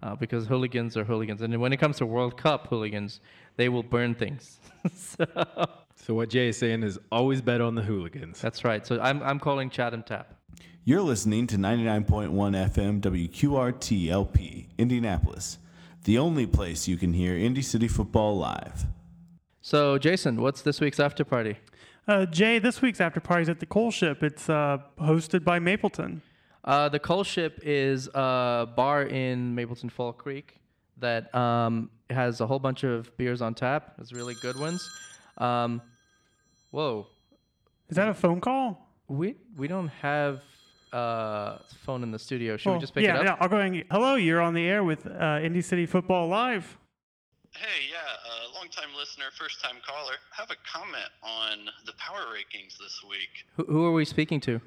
Uh, 0.00 0.14
because 0.14 0.46
hooligans 0.46 0.96
are 0.96 1.02
hooligans, 1.04 1.42
and 1.42 1.60
when 1.60 1.72
it 1.72 1.78
comes 1.78 1.96
to 1.96 2.06
World 2.06 2.36
Cup 2.36 2.68
hooligans, 2.68 3.18
they 3.56 3.68
will 3.68 3.82
burn 3.82 4.14
things. 4.14 4.60
so 4.94 5.24
So 5.96 6.14
what 6.14 6.30
Jay 6.30 6.48
is 6.48 6.56
saying 6.56 6.84
is 6.84 6.98
always 7.10 7.40
bet 7.42 7.60
on 7.60 7.74
the 7.74 7.82
hooligans. 7.82 8.40
that's 8.40 8.62
right. 8.64 8.86
So 8.86 9.00
I'm 9.00 9.20
I'm 9.24 9.40
calling 9.40 9.70
Chatham 9.70 10.04
Tap. 10.04 10.34
You're 10.84 11.02
listening 11.02 11.46
to 11.48 11.56
99.1 11.56 12.30
FM 12.30 13.00
WQRTLP, 13.02 14.66
Indianapolis, 14.78 15.58
the 16.04 16.16
only 16.16 16.46
place 16.46 16.88
you 16.88 16.96
can 16.96 17.12
hear 17.12 17.36
Indy 17.36 17.62
City 17.62 17.88
football 17.88 18.38
live. 18.38 18.86
So 19.60 19.98
Jason, 19.98 20.40
what's 20.40 20.62
this 20.62 20.80
week's 20.80 21.00
after 21.00 21.24
party? 21.24 21.56
uh, 22.06 22.24
Jay, 22.24 22.58
this 22.58 22.80
week's 22.80 23.00
after 23.00 23.20
party 23.20 23.42
is 23.42 23.48
at 23.48 23.60
the 23.60 23.66
Koelschip. 23.66 24.22
It's 24.22 24.48
uh, 24.48 24.78
hosted 24.98 25.44
by 25.44 25.58
Mapleton. 25.58 26.22
Uh, 26.64 26.88
the 26.88 27.00
Koelschip 27.00 27.60
is 27.62 28.08
a 28.14 28.68
bar 28.76 29.04
in 29.04 29.54
Mapleton 29.54 29.88
Fall 29.88 30.12
Creek 30.12 30.56
that 30.98 31.34
um, 31.34 31.90
has 32.10 32.40
a 32.40 32.46
whole 32.46 32.58
bunch 32.58 32.84
of 32.84 33.16
beers 33.16 33.40
on 33.40 33.54
tap. 33.54 33.94
It's 33.98 34.12
really 34.12 34.34
good 34.42 34.58
ones. 34.58 34.88
Um, 35.38 35.80
whoa, 36.70 37.06
Is 37.88 37.96
that 37.96 38.08
a 38.08 38.14
phone 38.14 38.40
call? 38.40 38.88
we 39.08 39.34
we 39.56 39.68
don't 39.68 39.88
have 39.88 40.42
uh, 40.92 41.58
phone 41.84 42.02
in 42.02 42.10
the 42.10 42.18
studio. 42.18 42.56
Should 42.56 42.74
we 42.74 42.78
just 42.78 42.94
pick 42.94 43.04
yeah, 43.04 43.16
it 43.16 43.20
up? 43.20 43.24
yeah. 43.24 43.36
I'll 43.40 43.48
go 43.48 43.56
ahead 43.56 43.72
and 43.72 43.84
hello. 43.90 44.14
You're 44.14 44.40
on 44.40 44.54
the 44.54 44.66
air 44.66 44.84
with 44.84 45.06
uh, 45.06 45.40
Indy 45.42 45.62
City 45.62 45.86
Football 45.86 46.28
Live. 46.28 46.78
Hey, 47.54 47.86
yeah, 47.90 47.96
uh, 47.98 48.54
long 48.54 48.68
time 48.68 48.90
listener, 48.96 49.24
first 49.38 49.62
time 49.62 49.76
caller. 49.86 50.14
Have 50.32 50.50
a 50.50 50.56
comment 50.70 51.08
on 51.22 51.70
the 51.86 51.92
power 51.94 52.20
rankings 52.32 52.78
this 52.78 53.02
week. 53.08 53.46
Who, 53.56 53.64
who 53.64 53.84
are 53.86 53.92
we 53.92 54.04
speaking 54.04 54.40
to? 54.40 54.60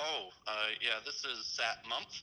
Oh, 0.00 0.28
uh, 0.46 0.50
yeah, 0.80 0.94
this 1.04 1.24
is 1.24 1.44
Sat 1.46 1.78
Month, 1.88 2.22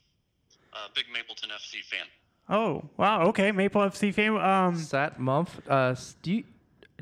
uh, 0.74 0.88
big 0.96 1.06
Mapleton 1.14 1.50
FC 1.50 1.84
fan. 1.84 2.06
Oh, 2.50 2.84
wow. 2.98 3.24
Okay, 3.28 3.52
Maple 3.52 3.82
FC 3.82 4.14
fan. 4.14 4.38
Um, 4.38 4.78
Sat 4.78 5.20
Mumph. 5.20 5.50
Uh, 5.68 5.96
do 6.22 6.32
you, 6.34 6.44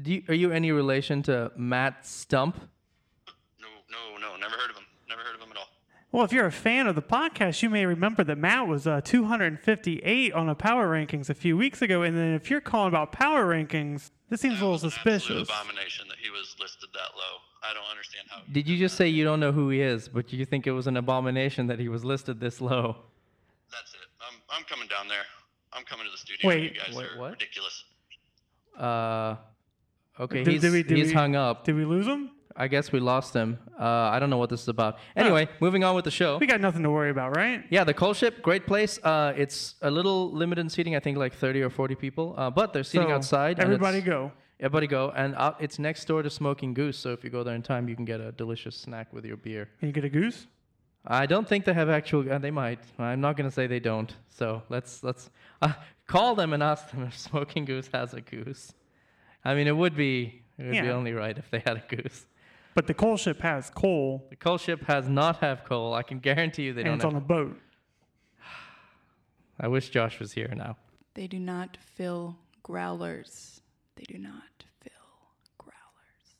do 0.01 0.13
you, 0.13 0.23
are 0.27 0.33
you 0.33 0.51
any 0.51 0.71
relation 0.71 1.21
to 1.23 1.51
Matt 1.55 2.05
Stump? 2.05 2.55
No, 3.61 3.67
no, 3.91 4.17
no, 4.17 4.35
never 4.37 4.55
heard 4.55 4.71
of 4.71 4.75
him. 4.77 4.85
Never 5.07 5.21
heard 5.21 5.35
of 5.35 5.41
him 5.41 5.51
at 5.51 5.57
all. 5.57 5.67
well, 6.11 6.25
if 6.25 6.33
you're 6.33 6.47
a 6.47 6.51
fan 6.51 6.87
of 6.87 6.95
the 6.95 7.01
podcast, 7.03 7.61
you 7.61 7.69
may 7.69 7.85
remember 7.85 8.23
that 8.23 8.37
Matt 8.39 8.67
was 8.67 8.87
uh, 8.87 9.01
258 9.01 10.33
on 10.33 10.47
the 10.47 10.55
power 10.55 10.89
rankings 10.89 11.29
a 11.29 11.35
few 11.35 11.55
weeks 11.55 11.81
ago. 11.83 12.01
And 12.01 12.17
then 12.17 12.33
if 12.33 12.49
you're 12.49 12.59
calling 12.61 12.89
about 12.89 13.11
power 13.11 13.45
rankings, 13.45 14.09
this 14.29 14.41
seems 14.41 14.59
a 14.59 14.65
little 14.65 14.73
Absolute 14.75 14.93
suspicious. 14.93 15.47
abomination 15.49 16.07
that 16.09 16.17
he 16.19 16.24
was 16.37 16.55
listed 16.59 16.89
that 16.93 17.11
low. 17.21 17.33
I 17.69 17.73
don't 17.73 17.89
understand 17.89 18.27
how. 18.29 18.41
Did 18.51 18.67
you 18.67 18.77
just 18.77 18.95
say 18.95 19.07
you 19.07 19.23
don't 19.23 19.39
know 19.39 19.51
who 19.51 19.69
he 19.69 19.81
is, 19.81 20.07
but 20.09 20.31
you 20.33 20.45
think 20.45 20.67
it 20.67 20.71
was 20.71 20.87
an 20.87 20.97
abomination 20.97 21.67
that 21.67 21.79
he 21.79 21.89
was 21.89 22.03
listed 22.05 22.39
this 22.39 22.59
low? 22.61 22.97
That's 23.71 23.93
it. 23.93 23.99
I'm, 24.27 24.37
I'm 24.55 24.63
coming 24.65 24.87
down 24.87 25.07
there. 25.07 25.25
I'm 25.73 25.83
coming 25.83 26.05
to 26.05 26.11
the 26.11 26.17
studio. 26.17 26.47
Wait. 26.47 26.63
you 26.73 26.79
guys 26.79 26.95
Wait, 26.95 27.07
are 27.15 27.19
what? 27.19 27.31
ridiculous. 27.31 27.83
Uh, 28.79 29.35
okay, 30.19 30.43
Did- 30.43 30.53
he's, 30.53 30.61
did 30.61 30.71
we- 30.71 30.83
did 30.83 30.97
he's 30.97 31.07
we- 31.07 31.13
hung 31.13 31.35
up. 31.35 31.63
Did 31.65 31.75
we 31.75 31.85
lose 31.85 32.07
him? 32.07 32.31
I 32.57 32.69
guess 32.69 32.89
we 32.93 33.01
lost 33.01 33.33
him. 33.33 33.59
Uh, 33.77 33.83
I 33.83 34.17
don't 34.19 34.29
know 34.29 34.37
what 34.37 34.49
this 34.49 34.61
is 34.61 34.69
about. 34.69 34.97
Anyway, 35.17 35.49
moving 35.59 35.83
on 35.83 35.93
with 35.93 36.05
the 36.05 36.11
show. 36.11 36.37
We 36.37 36.47
got 36.47 36.61
nothing 36.61 36.83
to 36.83 36.89
worry 36.89 37.09
about, 37.09 37.35
right? 37.35 37.65
Yeah, 37.69 37.83
the 37.83 37.93
Koelschip, 37.93 38.41
great 38.41 38.65
place. 38.65 38.97
Uh, 39.03 39.33
it's 39.35 39.75
a 39.81 39.91
little 39.91 40.31
limited 40.31 40.61
in 40.61 40.69
seating. 40.69 40.95
I 40.95 41.01
think 41.01 41.17
like 41.17 41.33
30 41.33 41.63
or 41.63 41.69
40 41.69 41.95
people. 41.95 42.33
Uh, 42.37 42.49
but 42.49 42.71
they're 42.71 42.85
seating 42.85 43.09
So, 43.09 43.13
outside. 43.15 43.59
Everybody 43.59 43.97
it's- 43.97 44.07
go. 44.09 44.31
Everybody 44.59 44.87
go. 44.87 45.11
And 45.15 45.35
out, 45.35 45.57
it's 45.59 45.79
next 45.79 46.05
door 46.05 46.23
to 46.23 46.29
Smoking 46.29 46.73
Goose. 46.73 46.97
So 46.97 47.11
if 47.11 47.23
you 47.23 47.29
go 47.29 47.43
there 47.43 47.55
in 47.55 47.61
time, 47.61 47.89
you 47.89 47.95
can 47.95 48.05
get 48.05 48.21
a 48.21 48.31
delicious 48.31 48.75
snack 48.75 49.11
with 49.11 49.25
your 49.25 49.37
beer. 49.37 49.69
Can 49.79 49.89
you 49.89 49.93
get 49.93 50.05
a 50.05 50.09
goose? 50.09 50.47
I 51.07 51.25
don't 51.25 51.47
think 51.47 51.65
they 51.65 51.73
have 51.73 51.89
actual. 51.89 52.31
Uh, 52.31 52.39
they 52.39 52.51
might. 52.51 52.79
I'm 52.97 53.21
not 53.21 53.37
gonna 53.37 53.51
say 53.51 53.67
they 53.67 53.79
don't. 53.79 54.11
So 54.29 54.63
let's 54.69 55.03
let's 55.03 55.29
uh, 55.61 55.73
call 56.07 56.35
them 56.35 56.53
and 56.53 56.63
ask 56.63 56.89
them 56.89 57.03
if 57.07 57.17
Smoking 57.17 57.65
Goose 57.65 57.89
has 57.93 58.13
a 58.13 58.21
goose. 58.21 58.73
I 59.43 59.53
mean, 59.53 59.67
it 59.67 59.75
would 59.77 59.95
be 59.95 60.41
it 60.57 60.63
would 60.63 60.81
be 60.81 60.89
only 60.89 61.13
right 61.13 61.37
if 61.37 61.51
they 61.51 61.59
had 61.59 61.77
a 61.77 61.95
goose. 61.95 62.25
But 62.73 62.87
the 62.87 62.93
coal 62.93 63.15
ship 63.15 63.39
has 63.41 63.69
coal, 63.69 64.25
The 64.29 64.35
coal 64.35 64.57
ship 64.57 64.83
has 64.85 65.07
not 65.07 65.37
have 65.37 65.63
coal. 65.63 65.93
I 65.93 66.03
can 66.03 66.19
guarantee 66.19 66.63
you 66.63 66.73
they 66.73 66.81
and 66.81 66.87
don't 66.87 66.95
it's 66.95 67.03
have 67.03 67.13
on 67.13 67.17
a 67.17 67.21
boat. 67.21 67.57
I 69.59 69.69
wish 69.69 69.89
Josh 69.89 70.19
was 70.19 70.33
here 70.33 70.51
now. 70.55 70.75
They 71.13 71.27
do 71.27 71.39
not 71.39 71.77
fill 71.95 72.37
growlers. 72.63 73.54
They 73.95 74.03
do 74.03 74.17
not 74.17 74.65
fill 74.81 74.91
growlers. 75.57 76.35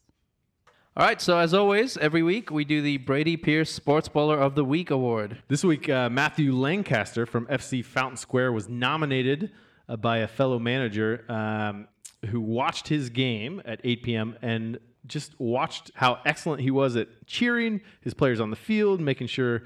All 0.98 1.06
right, 1.06 1.22
so 1.22 1.38
as 1.38 1.54
always, 1.54 1.96
every 1.96 2.22
week 2.22 2.52
we 2.52 2.66
do 2.66 2.82
the 2.82 2.98
Brady 2.98 3.38
Pierce 3.38 3.72
Sports 3.72 4.10
Baller 4.10 4.38
of 4.38 4.56
the 4.56 4.66
Week 4.66 4.92
award. 4.92 5.42
This 5.48 5.64
week, 5.64 5.88
uh, 5.88 6.10
Matthew 6.10 6.54
Lancaster 6.54 7.26
from 7.26 7.46
FC 7.46 7.84
Fountain 7.84 8.18
Square 8.18 8.52
was 8.52 8.68
nominated 8.68 9.52
uh, 9.88 9.96
by 9.96 10.18
a 10.18 10.28
fellow 10.28 10.60
manager 10.60 11.24
um, 11.30 11.88
who 12.30 12.42
watched 12.42 12.90
his 12.90 13.10
game 13.10 13.62
at 13.64 13.80
8 13.86 14.04
p.m. 14.04 14.36
and 14.42 14.78
just 15.08 15.40
watched 15.40 15.92
how 15.96 16.20
excellent 16.26 16.62
he 16.62 16.72
was 16.72 16.98
at 16.98 17.08
cheering 17.26 17.80
his 18.02 18.14
players 18.14 18.42
on 18.42 18.50
the 18.50 18.56
field, 18.58 19.00
making 19.00 19.28
sure 19.28 19.64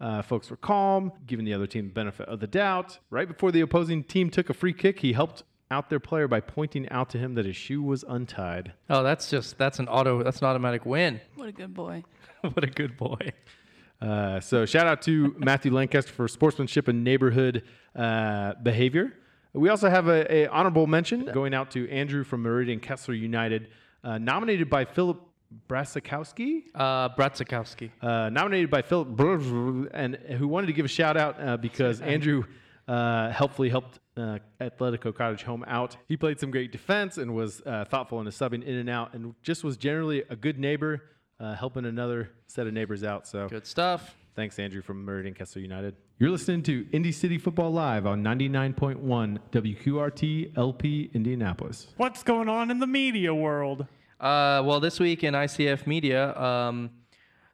uh, 0.00 0.22
folks 0.22 0.48
were 0.48 0.56
calm, 0.56 1.10
giving 1.26 1.44
the 1.44 1.54
other 1.54 1.66
team 1.66 1.88
the 1.88 1.92
benefit 1.92 2.28
of 2.28 2.38
the 2.38 2.46
doubt. 2.46 3.00
Right 3.10 3.26
before 3.26 3.50
the 3.50 3.62
opposing 3.62 4.04
team 4.04 4.30
took 4.30 4.48
a 4.48 4.54
free 4.54 4.72
kick, 4.72 5.00
he 5.00 5.12
helped 5.12 5.42
out 5.72 5.90
their 5.90 6.00
player 6.00 6.28
by 6.28 6.40
pointing 6.40 6.88
out 6.90 7.10
to 7.10 7.18
him 7.18 7.34
that 7.34 7.46
his 7.46 7.56
shoe 7.56 7.82
was 7.82 8.04
untied. 8.06 8.72
Oh, 8.88 9.02
that's 9.02 9.28
just 9.30 9.58
that's 9.58 9.78
an 9.78 9.88
auto 9.88 10.22
that's 10.22 10.40
an 10.40 10.46
automatic 10.46 10.86
win. 10.86 11.20
What 11.34 11.48
a 11.48 11.52
good 11.52 11.74
boy. 11.74 12.04
what 12.42 12.62
a 12.62 12.68
good 12.68 12.96
boy. 12.96 13.32
Uh, 14.00 14.40
so 14.40 14.66
shout 14.66 14.86
out 14.86 15.02
to 15.02 15.34
Matthew 15.38 15.72
Lancaster 15.72 16.12
for 16.12 16.28
sportsmanship 16.28 16.88
and 16.88 17.02
neighborhood 17.02 17.62
uh, 17.96 18.54
behavior. 18.62 19.14
We 19.54 19.68
also 19.68 19.90
have 19.90 20.08
a, 20.08 20.32
a 20.32 20.46
honorable 20.48 20.86
mention 20.86 21.26
going 21.26 21.54
out 21.54 21.70
to 21.72 21.88
Andrew 21.90 22.24
from 22.24 22.42
Meridian 22.42 22.80
Kessler 22.80 23.14
United, 23.14 23.68
uh, 24.02 24.18
nominated 24.18 24.70
by 24.70 24.84
Philip 24.84 25.20
Brasikowski. 25.68 26.64
Uh, 26.74 27.10
Bratzikowski. 27.10 27.90
Uh, 28.00 28.30
nominated 28.30 28.70
by 28.70 28.82
Philip 28.82 29.08
Br- 29.08 29.88
and 29.92 30.16
who 30.16 30.48
wanted 30.48 30.68
to 30.68 30.72
give 30.72 30.86
a 30.86 30.88
shout 30.88 31.16
out 31.16 31.40
uh, 31.40 31.56
because 31.58 32.00
Andrew 32.00 32.44
uh, 32.88 33.30
helpfully 33.30 33.68
helped 33.68 34.00
uh, 34.16 34.38
Atletico 34.60 35.14
Cottage 35.14 35.42
Home 35.44 35.64
out. 35.66 35.96
He 36.06 36.16
played 36.16 36.38
some 36.38 36.50
great 36.50 36.72
defense 36.72 37.18
and 37.18 37.34
was 37.34 37.62
uh, 37.66 37.84
thoughtful 37.84 38.20
in 38.20 38.26
his 38.26 38.34
subbing 38.34 38.64
in 38.64 38.76
and 38.76 38.90
out, 38.90 39.14
and 39.14 39.34
just 39.42 39.64
was 39.64 39.76
generally 39.76 40.22
a 40.30 40.36
good 40.36 40.58
neighbor, 40.58 41.02
uh, 41.40 41.54
helping 41.54 41.84
another 41.84 42.30
set 42.46 42.66
of 42.66 42.72
neighbors 42.72 43.04
out. 43.04 43.26
So 43.26 43.48
Good 43.48 43.66
stuff. 43.66 44.16
Thanks, 44.34 44.58
Andrew 44.58 44.80
from 44.80 45.04
Meridian 45.04 45.34
Kessler 45.34 45.60
United. 45.60 45.94
You're 46.18 46.30
listening 46.30 46.62
to 46.64 46.86
Indy 46.92 47.12
City 47.12 47.36
Football 47.36 47.72
Live 47.72 48.06
on 48.06 48.22
99.1 48.22 49.38
WQRT 49.50 50.56
LP 50.56 51.10
Indianapolis. 51.12 51.88
What's 51.96 52.22
going 52.22 52.48
on 52.48 52.70
in 52.70 52.78
the 52.78 52.86
media 52.86 53.34
world? 53.34 53.86
Uh, 54.18 54.62
well, 54.64 54.80
this 54.80 55.00
week 55.00 55.24
in 55.24 55.34
ICF 55.34 55.86
Media, 55.86 56.34
um, 56.40 56.90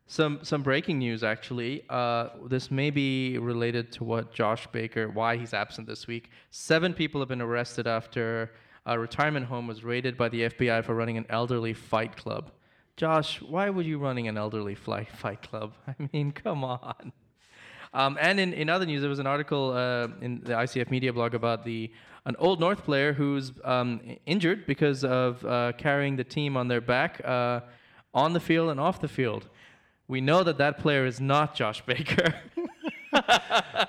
some 0.09 0.41
some 0.43 0.62
breaking 0.62 0.99
news 0.99 1.23
actually. 1.23 1.85
Uh, 1.88 2.31
this 2.47 2.71
may 2.71 2.91
be 2.91 3.38
related 3.38 3.93
to 3.93 4.05
what 4.05 4.33
Josh 4.33 4.67
Baker, 4.69 5.09
why 5.09 5.37
he's 5.37 5.55
absent 5.55 5.87
this 5.87 6.07
week. 6.07 6.31
Seven 6.50 6.95
people 6.95 7.21
have 7.21 7.29
been 7.29 7.43
arrested 7.43 7.87
after 7.87 8.50
a 8.87 8.99
retirement 8.99 9.47
home 9.47 9.67
was 9.67 9.85
raided 9.85 10.17
by 10.17 10.31
the 10.31 10.49
FBI 10.49 10.83
for 10.83 10.95
running 10.95 11.19
an 11.19 11.27
elderly 11.29 11.75
fight 11.75 12.17
club. 12.17 12.50
Josh, 12.97 13.43
why 13.43 13.69
were 13.69 13.83
you 13.83 13.99
running 13.99 14.27
an 14.27 14.38
elderly 14.38 14.75
fly, 14.75 15.05
fight 15.05 15.43
club? 15.43 15.75
I 15.87 15.95
mean, 16.12 16.33
come 16.33 16.65
on. 16.65 17.12
Um, 17.93 18.19
and 18.21 18.41
in, 18.41 18.53
in 18.55 18.69
other 18.69 18.87
news, 18.87 19.03
there 19.03 19.11
was 19.11 19.19
an 19.19 19.27
article 19.27 19.73
uh, 19.73 20.09
in 20.23 20.41
the 20.41 20.55
ICF 20.55 20.91
Media 20.91 21.12
blog 21.12 21.35
about 21.35 21.65
the 21.65 21.93
an 22.25 22.35
Old 22.38 22.61
North 22.61 22.85
player 22.85 23.12
who's 23.12 23.53
um, 23.65 24.00
injured 24.27 24.67
because 24.67 25.05
of 25.05 25.45
uh, 25.45 25.73
carrying 25.79 26.17
the 26.17 26.25
team 26.25 26.57
on 26.57 26.69
their 26.69 26.81
back 26.81 27.23
uh, 27.25 27.61
on 28.12 28.33
the 28.33 28.41
field 28.41 28.71
and 28.71 28.81
off 28.81 29.00
the 29.00 29.09
field. 29.09 29.49
We 30.09 30.21
know 30.21 30.43
that 30.43 30.59
that 30.59 30.79
player 30.79 31.05
is 31.07 31.21
not 31.21 31.55
Josh 31.55 31.85
Baker. 31.85 32.35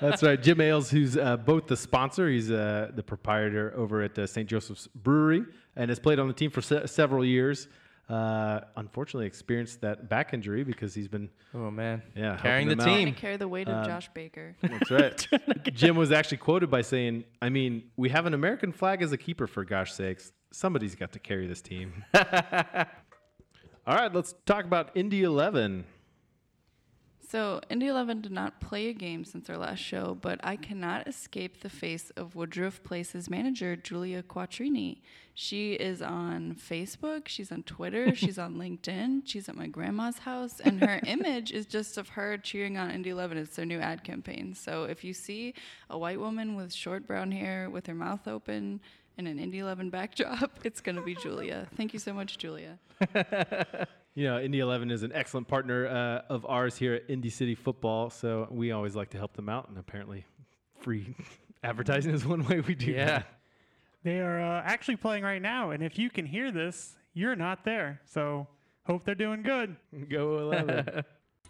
That's 0.01 0.21
right. 0.23 0.41
Jim 0.41 0.59
Ailes, 0.61 0.89
who's 0.91 1.17
uh, 1.17 1.37
both 1.37 1.67
the 1.67 1.77
sponsor, 1.77 2.29
he's 2.29 2.51
uh, 2.51 2.91
the 2.93 3.03
proprietor 3.03 3.73
over 3.75 4.01
at 4.01 4.17
uh, 4.19 4.27
St. 4.27 4.47
Joseph's 4.47 4.87
Brewery, 4.87 5.45
and 5.75 5.89
has 5.89 5.99
played 5.99 6.19
on 6.19 6.27
the 6.27 6.33
team 6.33 6.51
for 6.51 6.61
se- 6.61 6.87
several 6.87 7.23
years. 7.25 7.67
Uh, 8.09 8.61
unfortunately, 8.75 9.27
experienced 9.27 9.81
that 9.81 10.09
back 10.09 10.33
injury 10.33 10.63
because 10.63 10.95
he's 10.95 11.07
been 11.07 11.29
oh 11.53 11.69
man, 11.69 12.01
yeah, 12.15 12.37
Carrying 12.37 12.67
the 12.67 12.75
team. 12.75 12.83
Trying 12.85 13.05
to 13.13 13.19
carry 13.21 13.37
the 13.37 13.47
weight 13.47 13.67
of 13.69 13.75
Um, 13.77 13.85
Josh 13.85 14.09
Baker. 14.13 14.55
That's 14.61 14.89
right. 14.89 15.27
Jim 15.73 15.95
was 15.95 16.11
actually 16.11 16.37
quoted 16.37 16.71
by 16.71 16.81
saying, 16.81 17.23
"I 17.41 17.49
mean, 17.49 17.83
we 17.97 18.09
have 18.09 18.25
an 18.25 18.33
American 18.33 18.71
flag 18.71 19.01
as 19.03 19.11
a 19.11 19.17
keeper 19.17 19.45
for 19.47 19.63
gosh 19.63 19.93
sakes. 19.93 20.31
Somebody's 20.51 20.95
got 20.95 21.11
to 21.13 21.19
carry 21.19 21.45
this 21.45 21.61
team." 21.61 22.03
All 22.15 23.95
right, 23.95 24.13
let's 24.13 24.33
talk 24.45 24.65
about 24.65 24.89
Indy 24.95 25.23
11. 25.23 25.83
So, 27.29 27.61
Indy 27.69 27.85
11 27.85 28.21
did 28.21 28.31
not 28.31 28.59
play 28.59 28.87
a 28.87 28.93
game 28.93 29.23
since 29.23 29.51
our 29.51 29.57
last 29.57 29.77
show, 29.77 30.17
but 30.19 30.39
I 30.43 30.55
cannot 30.55 31.07
escape 31.07 31.61
the 31.61 31.69
face 31.69 32.09
of 32.17 32.35
Woodruff 32.35 32.81
Place's 32.81 33.29
manager, 33.29 33.75
Julia 33.75 34.23
Quattrini. 34.23 35.01
She 35.35 35.73
is 35.73 36.01
on 36.01 36.55
Facebook, 36.55 37.27
she's 37.27 37.51
on 37.51 37.61
Twitter, 37.61 38.15
she's 38.15 38.39
on 38.39 38.55
LinkedIn, 38.55 39.21
she's 39.25 39.47
at 39.47 39.55
my 39.55 39.67
grandma's 39.67 40.17
house, 40.17 40.59
and 40.59 40.83
her 40.83 41.01
image 41.05 41.51
is 41.51 41.67
just 41.67 41.99
of 41.99 42.09
her 42.09 42.35
cheering 42.39 42.79
on 42.79 42.89
Indy 42.89 43.11
11. 43.11 43.37
It's 43.37 43.55
their 43.55 43.65
new 43.65 43.79
ad 43.79 44.03
campaign. 44.03 44.55
So, 44.55 44.85
if 44.85 45.03
you 45.03 45.13
see 45.13 45.53
a 45.87 45.99
white 45.99 46.19
woman 46.19 46.55
with 46.55 46.73
short 46.73 47.05
brown 47.05 47.31
hair 47.31 47.69
with 47.69 47.85
her 47.85 47.93
mouth 47.93 48.27
open 48.27 48.81
in 49.19 49.27
an 49.27 49.37
Indy 49.37 49.59
11 49.59 49.91
backdrop, 49.91 50.61
it's 50.63 50.81
going 50.81 50.95
to 50.95 51.03
be 51.03 51.13
Julia. 51.13 51.67
Thank 51.77 51.93
you 51.93 51.99
so 51.99 52.11
much, 52.11 52.39
Julia. 52.39 52.79
You 54.19 54.25
know, 54.25 54.37
Indy 54.37 54.59
11 54.59 54.91
is 54.91 55.03
an 55.03 55.13
excellent 55.15 55.47
partner 55.47 55.87
uh, 55.87 56.33
of 56.33 56.45
ours 56.45 56.75
here 56.77 56.93
at 56.95 57.03
Indy 57.07 57.29
City 57.29 57.55
Football, 57.55 58.09
so 58.09 58.49
we 58.51 58.73
always 58.73 58.93
like 58.93 59.11
to 59.11 59.17
help 59.17 59.33
them 59.33 59.47
out, 59.47 59.69
and 59.69 59.77
apparently, 59.77 60.25
free 60.81 61.15
advertising 61.63 62.13
is 62.13 62.25
one 62.25 62.43
way 62.45 62.59
we 62.59 62.75
do 62.75 62.91
Yeah. 62.91 63.05
that. 63.05 63.27
They 64.03 64.19
are 64.19 64.41
uh, 64.41 64.61
actually 64.65 64.97
playing 64.97 65.23
right 65.23 65.41
now, 65.41 65.71
and 65.71 65.81
if 65.81 65.97
you 65.97 66.09
can 66.09 66.25
hear 66.25 66.51
this, 66.51 66.97
you're 67.13 67.37
not 67.37 67.63
there. 67.63 68.01
So 68.03 68.45
hope 68.85 69.05
they're 69.05 69.15
doing 69.15 69.41
good. 69.41 69.77
Go 70.09 70.39
11. 70.39 71.05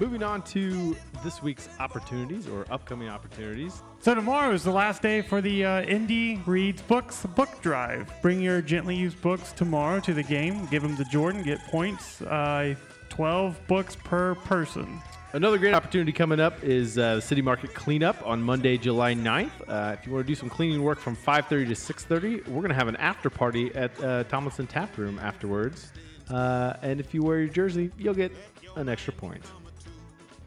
Moving 0.00 0.22
on 0.22 0.42
to 0.42 0.96
this 1.24 1.42
week's 1.42 1.68
opportunities 1.80 2.46
or 2.46 2.64
upcoming 2.70 3.08
opportunities. 3.08 3.82
So 3.98 4.14
tomorrow 4.14 4.52
is 4.52 4.62
the 4.62 4.70
last 4.70 5.02
day 5.02 5.22
for 5.22 5.40
the 5.40 5.64
uh, 5.64 5.82
Indy 5.82 6.40
Reads 6.46 6.82
Books 6.82 7.26
book 7.26 7.60
drive. 7.62 8.08
Bring 8.22 8.40
your 8.40 8.62
gently 8.62 8.94
used 8.94 9.20
books 9.20 9.50
tomorrow 9.50 9.98
to 10.00 10.14
the 10.14 10.22
game. 10.22 10.66
Give 10.66 10.82
them 10.82 10.96
to 10.98 11.04
Jordan. 11.06 11.42
Get 11.42 11.58
points. 11.66 12.22
Uh, 12.22 12.76
12 13.08 13.58
books 13.66 13.96
per 13.96 14.36
person. 14.36 15.00
Another 15.32 15.58
great 15.58 15.74
opportunity 15.74 16.12
coming 16.12 16.38
up 16.38 16.62
is 16.62 16.96
uh, 16.96 17.16
the 17.16 17.20
City 17.20 17.42
Market 17.42 17.74
Cleanup 17.74 18.24
on 18.24 18.40
Monday, 18.40 18.78
July 18.78 19.14
9th. 19.14 19.50
Uh, 19.66 19.96
if 19.98 20.06
you 20.06 20.12
want 20.12 20.24
to 20.24 20.30
do 20.30 20.36
some 20.36 20.48
cleaning 20.48 20.82
work 20.82 21.00
from 21.00 21.16
5.30 21.16 21.48
to 21.48 21.74
6.30, 21.74 22.46
we're 22.46 22.62
going 22.62 22.68
to 22.68 22.74
have 22.74 22.88
an 22.88 22.96
after 22.96 23.28
party 23.28 23.74
at 23.74 24.00
uh, 24.02 24.22
Tomlinson 24.24 24.68
Tap 24.68 24.96
Room 24.96 25.18
afterwards. 25.18 25.90
Uh, 26.30 26.74
and 26.82 27.00
if 27.00 27.12
you 27.12 27.22
wear 27.22 27.40
your 27.40 27.48
jersey, 27.48 27.90
you'll 27.98 28.14
get 28.14 28.32
an 28.76 28.88
extra 28.88 29.12
point. 29.12 29.42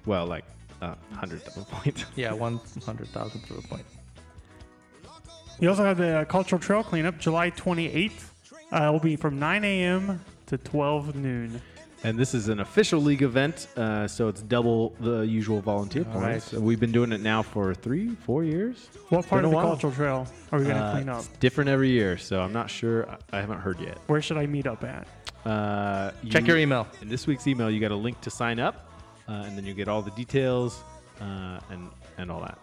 Well, 0.05 0.25
like 0.25 0.45
uh, 0.81 0.95
100,000 1.09 1.65
point. 1.65 2.05
yeah, 2.15 2.33
one 2.33 2.59
hundred 2.85 3.07
thousand 3.09 3.41
for 3.41 3.55
a 3.57 3.61
point. 3.61 3.85
You 5.59 5.69
also 5.69 5.83
have 5.83 5.97
the 5.97 6.19
uh, 6.19 6.25
Cultural 6.25 6.59
Trail 6.59 6.83
Cleanup 6.83 7.19
July 7.19 7.51
28th. 7.51 8.29
Uh, 8.71 8.85
it 8.87 8.91
will 8.91 8.99
be 8.99 9.15
from 9.15 9.37
9 9.37 9.63
a.m. 9.63 10.23
to 10.47 10.57
12 10.57 11.15
noon. 11.15 11.61
And 12.03 12.17
this 12.17 12.33
is 12.33 12.47
an 12.47 12.61
official 12.61 12.99
league 12.99 13.21
event, 13.21 13.67
uh, 13.77 14.07
so 14.07 14.27
it's 14.27 14.41
double 14.41 14.95
the 15.01 15.19
usual 15.19 15.61
volunteer 15.61 16.03
All 16.11 16.19
points. 16.21 16.51
right. 16.51 16.59
We've 16.61 16.79
been 16.79 16.91
doing 16.91 17.11
it 17.11 17.21
now 17.21 17.43
for 17.43 17.75
three, 17.75 18.15
four 18.25 18.43
years. 18.43 18.89
What 19.09 19.27
part 19.27 19.43
Been 19.43 19.45
of 19.45 19.51
the 19.51 19.55
while. 19.57 19.67
Cultural 19.67 19.93
Trail 19.93 20.27
are 20.51 20.57
we 20.57 20.65
going 20.65 20.77
to 20.77 20.81
Uh, 20.81 20.91
clean 20.93 21.09
up? 21.09 21.19
It's 21.19 21.27
different 21.37 21.69
every 21.69 21.91
year, 21.91 22.17
so 22.17 22.41
I'm 22.41 22.53
not 22.53 22.71
sure. 22.71 23.07
I- 23.07 23.37
I 23.37 23.41
haven't 23.41 23.59
heard 23.59 23.79
yet. 23.79 23.99
Where 24.07 24.19
should 24.19 24.37
I 24.37 24.47
meet 24.47 24.65
up 24.65 24.83
at? 24.83 25.07
Uh, 25.45 26.09
Check 26.27 26.47
your 26.47 26.57
email. 26.57 26.87
In 27.03 27.09
this 27.09 27.27
week's 27.27 27.45
email, 27.45 27.69
you 27.69 27.79
got 27.79 27.91
a 27.91 27.95
link 27.95 28.19
to 28.21 28.31
sign 28.31 28.57
up, 28.59 28.89
uh, 29.31 29.43
and 29.45 29.57
then 29.57 29.65
you 29.65 29.73
get 29.73 29.87
all 29.87 30.01
the 30.01 30.11
details 30.11 30.83
uh, 31.21 31.59
and 31.69 31.89
and 32.17 32.29
all 32.29 32.41
that. 32.41 32.57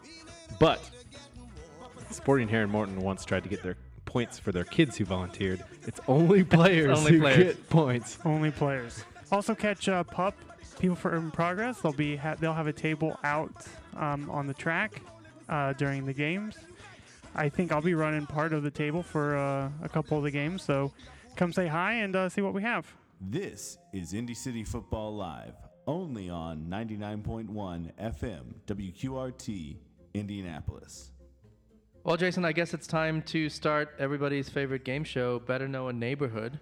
But 0.60 0.80
Sporting 2.10 2.48
Herron 2.48 2.70
Morton 2.70 3.00
once 3.00 3.24
tried 3.24 3.42
to 3.44 3.48
get 3.48 3.62
their 3.62 3.76
points 4.04 4.38
for 4.38 4.52
their 4.52 4.64
kids 4.64 4.96
who 4.96 5.04
volunteered. 5.04 5.62
It's 5.86 6.00
only 6.08 6.44
players 6.58 6.98
only 6.98 7.12
who 7.12 7.20
players. 7.20 7.54
get 7.54 7.68
points. 7.70 8.18
Only 8.24 8.50
players. 8.50 9.04
Also 9.30 9.54
catch 9.54 9.88
uh, 9.88 10.04
Pup, 10.04 10.34
People 10.78 10.96
for 10.96 11.10
Urban 11.10 11.30
Progress. 11.30 11.80
They'll 11.80 11.92
be 11.92 12.16
ha- 12.16 12.36
they'll 12.38 12.54
have 12.54 12.66
a 12.66 12.72
table 12.72 13.18
out 13.24 13.52
um, 13.96 14.30
on 14.30 14.46
the 14.46 14.54
track 14.54 15.02
uh, 15.48 15.72
during 15.74 16.04
the 16.06 16.14
games. 16.14 16.56
I 17.34 17.48
think 17.48 17.72
I'll 17.72 17.82
be 17.82 17.94
running 17.94 18.26
part 18.26 18.52
of 18.52 18.62
the 18.62 18.70
table 18.70 19.02
for 19.02 19.36
uh, 19.36 19.70
a 19.82 19.88
couple 19.88 20.16
of 20.18 20.24
the 20.24 20.30
games. 20.30 20.62
So 20.62 20.92
come 21.36 21.52
say 21.52 21.66
hi 21.66 21.92
and 21.94 22.16
uh, 22.16 22.28
see 22.28 22.40
what 22.40 22.54
we 22.54 22.62
have. 22.62 22.86
This 23.20 23.78
is 23.92 24.14
Indy 24.14 24.34
City 24.34 24.64
Football 24.64 25.14
Live, 25.16 25.54
only 25.88 26.28
on 26.28 26.66
99.1 26.68 27.48
FM, 27.98 28.42
WQRT, 28.66 29.76
Indianapolis. 30.14 31.10
Well, 32.04 32.16
Jason, 32.16 32.44
I 32.44 32.52
guess 32.52 32.74
it's 32.74 32.86
time 32.86 33.22
to 33.22 33.48
start 33.48 33.94
everybody's 33.98 34.48
favorite 34.48 34.84
game 34.84 35.02
show, 35.02 35.40
Better 35.40 35.66
Know 35.66 35.88
a 35.88 35.92
Neighborhood. 35.92 36.60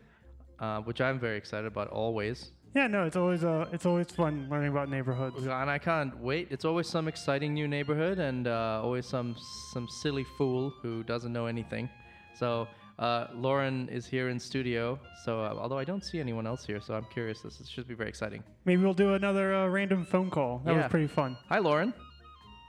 uh, 0.58 0.80
which 0.80 1.02
I'm 1.02 1.18
very 1.20 1.36
excited 1.36 1.66
about 1.66 1.88
always. 1.88 2.52
Yeah, 2.74 2.86
no, 2.86 3.04
it's 3.04 3.16
always 3.16 3.44
uh, 3.44 3.66
it's 3.72 3.84
always 3.84 4.06
fun 4.10 4.48
learning 4.50 4.70
about 4.70 4.88
neighborhoods. 4.88 5.44
And 5.44 5.70
I 5.70 5.78
can't 5.78 6.18
wait. 6.18 6.48
It's 6.50 6.64
always 6.64 6.86
some 6.88 7.08
exciting 7.08 7.52
new 7.52 7.68
neighborhood, 7.68 8.18
and 8.18 8.46
uh, 8.46 8.80
always 8.82 9.04
some 9.06 9.36
some 9.72 9.86
silly 9.88 10.24
fool 10.38 10.72
who 10.80 11.02
doesn't 11.02 11.32
know 11.32 11.44
anything. 11.46 11.90
So 12.38 12.66
uh, 12.98 13.26
Lauren 13.34 13.88
is 13.88 14.06
here 14.06 14.28
in 14.28 14.38
studio. 14.38 14.98
So 15.24 15.40
uh, 15.40 15.54
although 15.58 15.78
I 15.78 15.84
don't 15.84 16.04
see 16.04 16.18
anyone 16.20 16.46
else 16.46 16.64
here, 16.64 16.80
so 16.80 16.94
I'm 16.94 17.06
curious. 17.12 17.40
This 17.42 17.60
is, 17.60 17.68
should 17.68 17.86
be 17.88 17.94
very 17.94 18.08
exciting. 18.08 18.42
Maybe 18.64 18.82
we'll 18.82 18.94
do 18.94 19.14
another 19.14 19.54
uh, 19.54 19.66
random 19.68 20.04
phone 20.04 20.30
call. 20.30 20.62
That 20.64 20.72
Yeah. 20.72 20.82
was 20.82 20.90
pretty 20.90 21.06
fun. 21.08 21.36
Hi, 21.48 21.58
Lauren. 21.58 21.92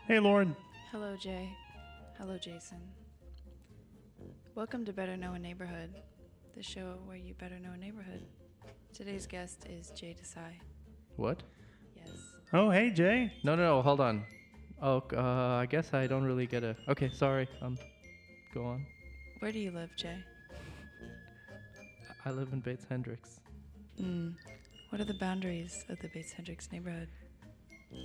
Hey, 0.08 0.20
Lauren. 0.20 0.56
Hello, 0.92 1.16
Jay. 1.18 1.50
Hello, 2.18 2.38
Jason. 2.38 2.78
Welcome 4.56 4.86
to 4.86 4.94
Better 4.94 5.16
Know 5.16 5.34
a 5.34 5.40
Neighborhood, 5.40 5.94
the 6.56 6.64
show 6.64 6.98
where 7.06 7.18
you 7.18 7.36
better 7.36 7.60
know 7.60 7.72
a 7.74 7.78
neighborhood. 7.78 8.24
Today's 8.94 9.28
guest 9.28 9.68
is 9.70 9.92
Jay 9.92 10.16
Desai. 10.20 10.54
What? 11.16 11.44
Yes. 11.96 12.10
Oh, 12.54 12.70
hey, 12.72 12.90
Jay. 12.90 13.32
No, 13.44 13.56
no, 13.56 13.64
no. 13.64 13.82
Hold 13.84 14.00
on. 14.02 14.26
Oh, 14.82 15.04
uh, 15.16 15.22
I 15.62 15.68
guess 15.70 15.94
I 15.94 16.08
don't 16.08 16.24
really 16.24 16.48
get 16.48 16.64
a. 16.64 16.76
Okay, 16.90 17.10
sorry. 17.14 17.48
Um, 17.62 17.78
go 18.54 18.64
on. 18.66 18.86
Where 19.40 19.52
do 19.52 19.60
you 19.60 19.72
live, 19.72 19.96
Jay? 19.96 20.18
I 22.26 22.32
live 22.32 22.54
in 22.54 22.60
Bates 22.60 22.86
Hendricks. 22.90 23.40
Mm. 24.02 24.34
What 24.90 25.00
are 25.00 25.06
the 25.06 25.14
boundaries 25.14 25.86
of 25.90 26.00
the 26.00 26.08
Bates 26.08 26.32
Hendricks 26.32 26.72
neighborhood? 26.72 27.08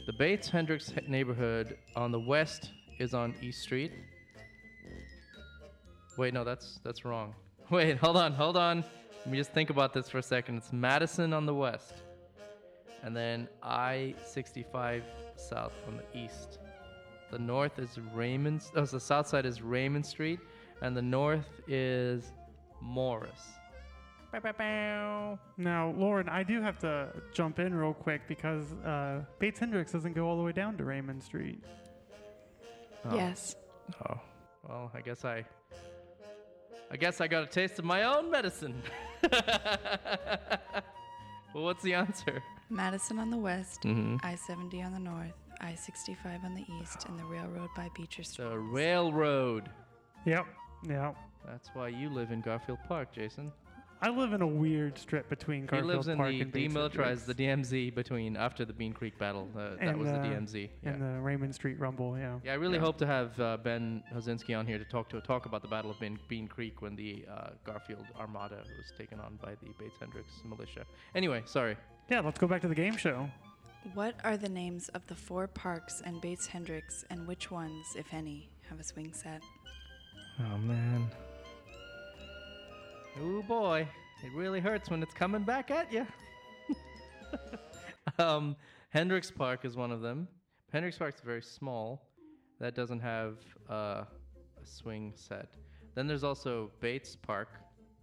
The 0.07 0.13
Bates 0.13 0.49
Hendricks 0.49 0.93
neighborhood 1.09 1.79
on 1.97 2.13
the 2.13 2.21
west 2.21 2.71
is 2.99 3.15
on 3.15 3.35
East 3.41 3.63
Street. 3.63 3.93
Wait, 6.19 6.35
no, 6.35 6.45
that's 6.45 6.81
that's 6.85 7.05
wrong. 7.07 7.35
Wait, 7.71 7.97
hold 7.97 8.19
on, 8.19 8.33
hold 8.33 8.59
on. 8.59 8.85
Let 9.21 9.31
me 9.31 9.39
just 9.39 9.53
think 9.53 9.71
about 9.71 9.95
this 9.95 10.11
for 10.11 10.19
a 10.19 10.23
second. 10.23 10.59
It's 10.59 10.73
Madison 10.73 11.33
on 11.33 11.47
the 11.47 11.55
west, 11.55 11.95
and 13.03 13.17
then 13.17 13.49
I-65 13.63 15.03
south 15.37 15.73
on 15.89 15.97
the 15.97 16.19
east. 16.19 16.59
The 17.31 17.39
north 17.39 17.79
is 17.79 17.99
Raymond. 18.13 18.65
Oh, 18.77 18.85
so 18.85 18.97
the 18.97 19.01
south 19.01 19.29
side 19.29 19.47
is 19.47 19.63
Raymond 19.63 20.05
Street, 20.05 20.39
and 20.83 20.95
the 20.97 21.01
north 21.03 21.49
is 21.67 22.33
Morris. 22.83 23.31
Now, 25.57 25.95
Lauren, 25.97 26.29
I 26.29 26.43
do 26.43 26.61
have 26.63 26.79
to 26.81 27.09
jump 27.33 27.59
in 27.59 27.75
real 27.75 27.93
quick 27.95 28.23
because 28.29 28.73
uh, 28.85 29.23
Bates 29.39 29.59
Hendricks 29.61 29.93
doesn't 29.93 30.15
go 30.15 30.27
all 30.27 30.37
the 30.37 30.43
way 30.43 30.53
down 30.53 30.77
to 30.79 30.85
Raymond 30.85 31.23
Street. 31.23 31.63
Oh. 33.05 33.15
Yes. 33.15 33.57
Oh, 34.09 34.21
well, 34.69 34.91
I 34.95 35.01
guess 35.01 35.25
I. 35.25 35.45
I 36.91 36.97
guess 36.97 37.21
I 37.23 37.27
got 37.27 37.43
a 37.43 37.47
taste 37.47 37.79
of 37.79 37.85
my 37.87 38.03
own 38.05 38.31
medicine. 38.31 38.83
well, 41.55 41.65
what's 41.65 41.83
the 41.83 41.95
answer? 41.95 42.43
Madison 42.71 43.19
on 43.19 43.31
the 43.31 43.37
west, 43.37 43.83
Mhm. 43.83 44.19
I 44.23 44.35
70 44.35 44.83
on 44.83 44.93
the 44.93 44.99
north, 44.99 45.35
I 45.61 45.75
65 45.75 46.45
on 46.45 46.55
the 46.55 46.65
east, 46.81 47.07
and 47.09 47.19
the 47.19 47.25
railroad 47.25 47.69
by 47.77 47.89
Beecher 47.95 48.23
Street. 48.23 48.49
The 48.49 48.59
railroad. 48.59 49.71
Yep. 50.25 50.47
Yep. 50.89 51.17
That's 51.47 51.69
why 51.75 51.89
you 51.89 52.09
live 52.09 52.31
in 52.31 52.41
Garfield 52.41 52.79
Park, 52.89 53.13
Jason. 53.13 53.53
I 54.05 54.09
live 54.09 54.33
in 54.33 54.43
a 54.43 54.47
weird 54.47 54.99
strip 54.99 55.29
between 55.29 55.63
he 55.63 55.67
Garfield 55.69 55.95
lives 55.95 56.09
in 56.09 56.17
Park 56.17 56.33
the 56.33 56.41
and 56.41 56.53
demilitarized, 56.53 57.25
the 57.25 57.35
DMZ 57.37 57.95
between 57.95 58.37
after 58.37 58.65
the 58.65 58.73
Bean 58.73 58.93
Creek 58.93 59.17
battle. 59.17 59.49
Uh, 59.57 59.77
that 59.81 59.97
was 59.97 60.09
the 60.09 60.17
uh, 60.17 60.25
DMZ. 60.25 60.69
Yeah. 60.83 60.91
and 60.91 61.03
the 61.03 61.21
Raymond 61.21 61.55
Street 61.55 61.79
Rumble. 61.79 62.19
Yeah. 62.19 62.41
Yeah, 62.45 62.53
I 62.53 62.55
really 62.57 62.79
hope 62.79 62.99
to 62.99 63.07
have 63.07 63.39
uh, 63.39 63.59
Ben 63.59 64.03
Hozinski 64.13 64.59
on 64.59 64.67
here 64.67 64.79
to 64.79 64.85
talk 64.85 65.09
to 65.11 65.21
talk 65.21 65.47
about 65.47 65.63
the 65.63 65.69
Battle 65.69 65.93
of 65.93 66.01
Bean, 66.01 66.19
Bean 66.27 66.49
Creek 66.49 66.83
when 66.83 66.97
the 66.97 67.25
uh, 67.31 67.51
Garfield 67.65 68.05
Armada 68.19 68.57
was 68.77 68.93
taken 68.99 69.21
on 69.21 69.39
by 69.41 69.53
the 69.63 69.69
Bates 69.79 69.95
Hendricks 70.01 70.33
militia. 70.45 70.85
Anyway, 71.15 71.43
sorry. 71.45 71.77
Yeah. 72.11 72.21
Let's 72.21 72.41
go 72.41 72.49
back 72.49 72.61
to 72.63 72.69
the 72.69 72.75
game 72.75 72.97
show. 72.97 73.31
What 73.95 74.17
are 74.25 74.37
the 74.37 74.49
names 74.49 74.89
of 74.91 75.07
the 75.07 75.15
four 75.15 75.47
parks 75.47 76.03
and 76.05 76.21
Bates 76.21 76.47
Hendricks, 76.47 77.05
and 77.11 77.27
which 77.27 77.53
ones, 77.53 77.87
if 77.97 78.13
any, 78.13 78.49
have 78.69 78.81
a 78.81 78.85
swing 78.85 79.13
set? 79.13 79.43
Oh 80.41 80.59
man. 80.59 81.11
Oh 83.21 83.43
boy, 83.43 83.87
it 84.25 84.33
really 84.35 84.61
hurts 84.61 84.89
when 84.89 85.03
it's 85.03 85.13
coming 85.13 85.43
back 85.43 85.71
at 85.71 85.93
you. 85.93 86.07
um, 88.19 88.57
Hendricks 88.91 89.31
Park 89.31 89.65
is 89.65 89.77
one 89.77 89.93
of 89.93 90.01
them. 90.01 90.27
Hendricks 90.73 90.97
Park's 90.97 91.21
very 91.21 91.43
small. 91.43 92.09
That 92.59 92.75
doesn't 92.75 93.01
have 93.01 93.39
uh, 93.69 94.05
a 94.05 94.07
swing 94.65 95.13
set. 95.17 95.55
Then 95.95 96.07
there's 96.07 96.25
also 96.25 96.71
Bates 96.81 97.17
Park, 97.17 97.49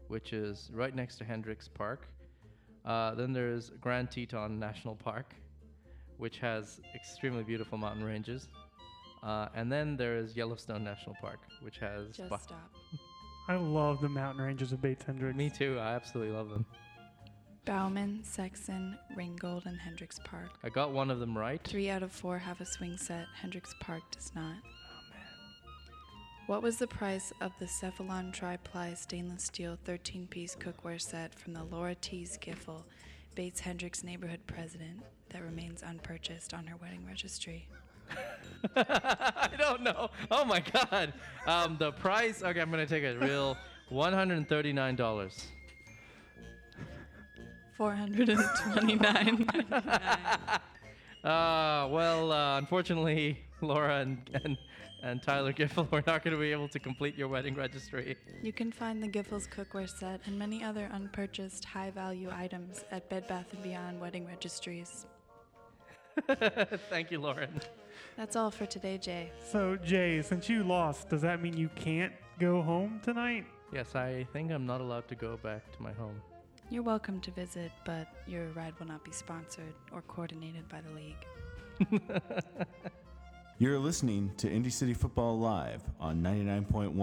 which 0.07 0.33
is 0.33 0.69
right 0.73 0.95
next 0.95 1.17
to 1.17 1.23
Hendricks 1.23 1.67
Park. 1.67 2.07
Uh, 2.85 3.15
then 3.15 3.33
there's 3.33 3.71
Grand 3.81 4.11
Teton 4.11 4.59
National 4.59 4.95
Park, 4.95 5.33
which 6.17 6.37
has 6.39 6.79
extremely 6.93 7.43
beautiful 7.43 7.77
mountain 7.77 8.03
ranges. 8.03 8.47
Uh, 9.21 9.47
and 9.53 9.71
then 9.71 9.97
there 9.97 10.17
is 10.17 10.35
Yellowstone 10.35 10.83
National 10.83 11.15
Park, 11.21 11.39
which 11.61 11.79
has. 11.79 12.15
Just 12.15 12.29
bu- 12.29 12.37
stop. 12.37 12.71
I 13.47 13.55
love 13.55 13.99
the 13.99 14.09
mountain 14.09 14.43
ranges 14.43 14.71
of 14.71 14.81
Bates 14.81 15.03
Hendricks. 15.03 15.35
Me 15.35 15.49
too. 15.49 15.77
I 15.79 15.95
absolutely 15.95 16.33
love 16.33 16.49
them. 16.49 16.65
Bauman, 17.65 18.23
Sexton, 18.23 18.97
Ringgold, 19.15 19.65
and 19.65 19.77
Hendricks 19.79 20.19
Park. 20.23 20.49
I 20.63 20.69
got 20.69 20.91
one 20.91 21.11
of 21.11 21.19
them 21.19 21.37
right. 21.37 21.61
Three 21.63 21.89
out 21.89 22.03
of 22.03 22.11
four 22.11 22.37
have 22.37 22.61
a 22.61 22.65
swing 22.65 22.97
set. 22.97 23.25
Hendricks 23.39 23.75
Park 23.79 24.01
does 24.11 24.31
not. 24.33 24.55
What 26.47 26.63
was 26.63 26.77
the 26.77 26.87
price 26.87 27.31
of 27.41 27.51
the 27.59 27.65
Calphalon 27.65 28.33
tri-ply 28.33 28.95
stainless 28.95 29.43
steel 29.43 29.77
13-piece 29.85 30.55
cookware 30.55 30.99
set 30.99 31.35
from 31.35 31.53
the 31.53 31.63
Laura 31.63 31.93
Tees 31.93 32.39
Giffel, 32.41 32.85
Bates 33.35 33.59
Hendricks 33.59 34.03
neighborhood 34.03 34.39
president, 34.47 35.03
that 35.29 35.43
remains 35.43 35.83
unpurchased 35.83 36.55
on 36.55 36.65
her 36.65 36.75
wedding 36.77 37.05
registry? 37.05 37.67
I 38.75 39.49
don't 39.57 39.83
know. 39.83 40.09
Oh 40.29 40.45
my 40.45 40.59
god. 40.59 41.13
Um, 41.47 41.77
the 41.79 41.91
price. 41.91 42.43
Okay, 42.43 42.59
I'm 42.59 42.69
gonna 42.69 42.85
take 42.85 43.03
a 43.03 43.17
real 43.17 43.57
one 43.89 44.13
hundred 44.13 44.37
and 44.37 44.47
thirty-nine 44.47 44.95
dollars. 44.95 45.47
429. 47.77 49.47
Uh, 51.21 51.85
well, 51.91 52.31
uh, 52.31 52.57
unfortunately, 52.57 53.37
Laura 53.59 53.99
and, 53.99 54.17
and 54.41 54.57
and 55.03 55.21
Tyler 55.21 55.53
Giffel, 55.53 55.89
we're 55.91 56.03
not 56.07 56.23
going 56.23 56.33
to 56.33 56.39
be 56.39 56.51
able 56.51 56.67
to 56.69 56.79
complete 56.79 57.17
your 57.17 57.27
wedding 57.27 57.55
registry. 57.55 58.17
You 58.41 58.53
can 58.53 58.71
find 58.71 59.01
the 59.01 59.07
Giffords 59.07 59.47
cookware 59.49 59.89
set 59.89 60.21
and 60.25 60.37
many 60.37 60.63
other 60.63 60.89
unpurchased 60.91 61.65
high-value 61.65 62.29
items 62.33 62.83
at 62.91 63.09
Bed 63.09 63.27
Bath 63.27 63.47
& 63.55 63.63
Beyond 63.63 63.99
wedding 63.99 64.25
registries. 64.25 65.05
Thank 66.89 67.11
you, 67.11 67.19
Lauren. 67.19 67.61
That's 68.19 68.35
all 68.35 68.51
for 68.51 68.65
today, 68.65 68.97
Jay. 68.97 69.31
So 69.49 69.77
Jay, 69.77 70.21
since 70.21 70.49
you 70.49 70.65
lost, 70.65 71.07
does 71.07 71.21
that 71.21 71.41
mean 71.41 71.55
you 71.55 71.69
can't 71.75 72.11
go 72.37 72.61
home 72.61 72.99
tonight? 73.01 73.45
Yes, 73.71 73.95
I 73.95 74.27
think 74.33 74.51
I'm 74.51 74.65
not 74.65 74.81
allowed 74.81 75.07
to 75.07 75.15
go 75.15 75.37
back 75.37 75.71
to 75.71 75.81
my 75.81 75.93
home. 75.93 76.21
You're 76.69 76.83
welcome 76.83 77.21
to 77.21 77.31
visit, 77.31 77.71
but 77.85 78.09
your 78.27 78.47
ride 78.49 78.77
will 78.77 78.87
not 78.87 79.05
be 79.05 79.13
sponsored 79.13 79.73
or 79.93 80.01
coordinated 80.01 80.67
by 80.67 80.81
the 80.81 81.91
league. 81.91 82.03
You're 83.57 83.79
listening 83.79 84.33
to 84.35 84.51
Indy 84.51 84.69
City 84.69 84.93
Football 84.93 85.39
Live 85.39 85.81
on 85.97 86.21
99.1 86.21 86.93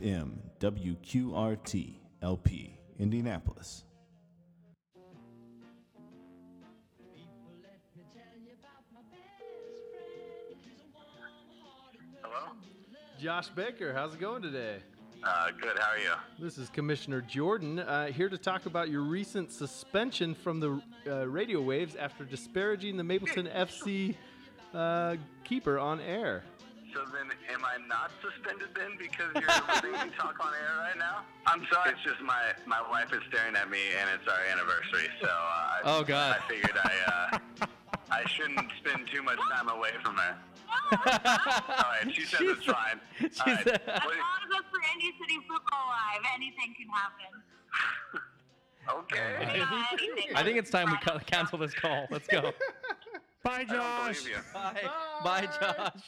FM, 0.00 0.34
WQRT, 0.60 1.94
LP, 2.22 2.78
Indianapolis. 3.00 3.82
Josh 13.20 13.48
Baker, 13.48 13.92
how's 13.92 14.14
it 14.14 14.20
going 14.20 14.40
today? 14.40 14.76
Uh, 15.22 15.48
good. 15.60 15.78
How 15.78 15.90
are 15.92 15.98
you? 15.98 16.12
This 16.38 16.56
is 16.56 16.70
Commissioner 16.70 17.20
Jordan 17.20 17.80
uh, 17.80 18.06
here 18.06 18.30
to 18.30 18.38
talk 18.38 18.64
about 18.64 18.88
your 18.88 19.02
recent 19.02 19.52
suspension 19.52 20.34
from 20.34 20.58
the 20.60 20.80
uh, 21.06 21.26
radio 21.28 21.60
waves 21.60 21.96
after 21.96 22.24
disparaging 22.24 22.96
the 22.96 23.04
Mapleton 23.04 23.46
FC 23.46 24.14
uh, 24.72 25.16
keeper 25.44 25.78
on 25.78 26.00
air. 26.00 26.44
So 26.94 27.04
then, 27.12 27.30
am 27.52 27.62
I 27.64 27.76
not 27.86 28.10
suspended 28.22 28.68
then 28.74 28.92
because 28.98 29.30
you're 29.34 29.64
letting 29.68 29.92
me 30.10 30.16
talk 30.18 30.42
on 30.44 30.52
air 30.54 30.78
right 30.78 30.98
now? 30.98 31.20
I'm 31.46 31.66
sorry. 31.70 31.90
It's 31.90 32.02
just 32.02 32.20
my 32.22 32.40
my 32.66 32.80
wife 32.88 33.12
is 33.12 33.20
staring 33.28 33.54
at 33.54 33.70
me, 33.70 33.78
and 34.00 34.08
it's 34.18 34.26
our 34.28 34.40
anniversary. 34.50 35.08
So 35.20 35.28
uh, 35.28 35.30
I, 35.30 35.80
Oh, 35.84 36.02
God. 36.02 36.38
I 36.42 36.48
figured 36.48 36.76
I 36.82 36.92
uh, 37.34 37.38
I 38.10 38.26
shouldn't 38.28 38.70
spend 38.84 39.08
too 39.12 39.22
much 39.22 39.38
time 39.52 39.68
away 39.68 39.90
from 40.02 40.16
her. 40.16 40.36
All 40.92 40.98
right. 40.98 42.12
She 42.12 42.22
says 42.22 42.40
it's 42.42 42.64
fine. 42.64 43.00
All 43.20 43.28
right. 43.46 43.64
said- 43.64 43.82
What- 43.86 44.04
long 44.04 44.58
as 44.58 44.64
for 44.70 44.80
Indy 44.94 45.12
City 45.20 45.38
Football 45.48 45.86
Live, 45.88 46.22
anything 46.34 46.74
can 46.76 46.88
happen. 46.88 47.42
okay. 49.02 49.58
Yeah. 49.58 49.84
I 50.36 50.42
think 50.42 50.58
it's 50.58 50.70
time 50.70 50.90
we 50.90 50.96
ca- 50.98 51.18
cancel 51.20 51.58
this 51.58 51.74
call. 51.74 52.06
Let's 52.10 52.26
go. 52.28 52.52
Bye, 53.42 53.50
I 53.60 53.64
don't 53.64 53.68
Josh. 53.78 54.18
believe 54.22 54.36
you. 54.36 54.42
Bye. 54.52 54.90
Bye, 55.24 55.48
Josh. 55.60 56.02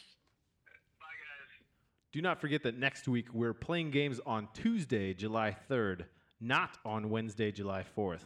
Do 2.11 2.21
not 2.21 2.39
forget 2.39 2.61
that 2.63 2.77
next 2.77 3.07
week 3.07 3.33
we're 3.33 3.55
playing 3.55 3.89
games 3.89 4.19
on 4.25 4.47
Tuesday, 4.53 5.15
July 5.15 5.55
3rd, 5.67 6.03
not 6.39 6.77
on 6.85 7.09
Wednesday, 7.09 7.51
July 7.51 7.83
4th. 7.97 8.25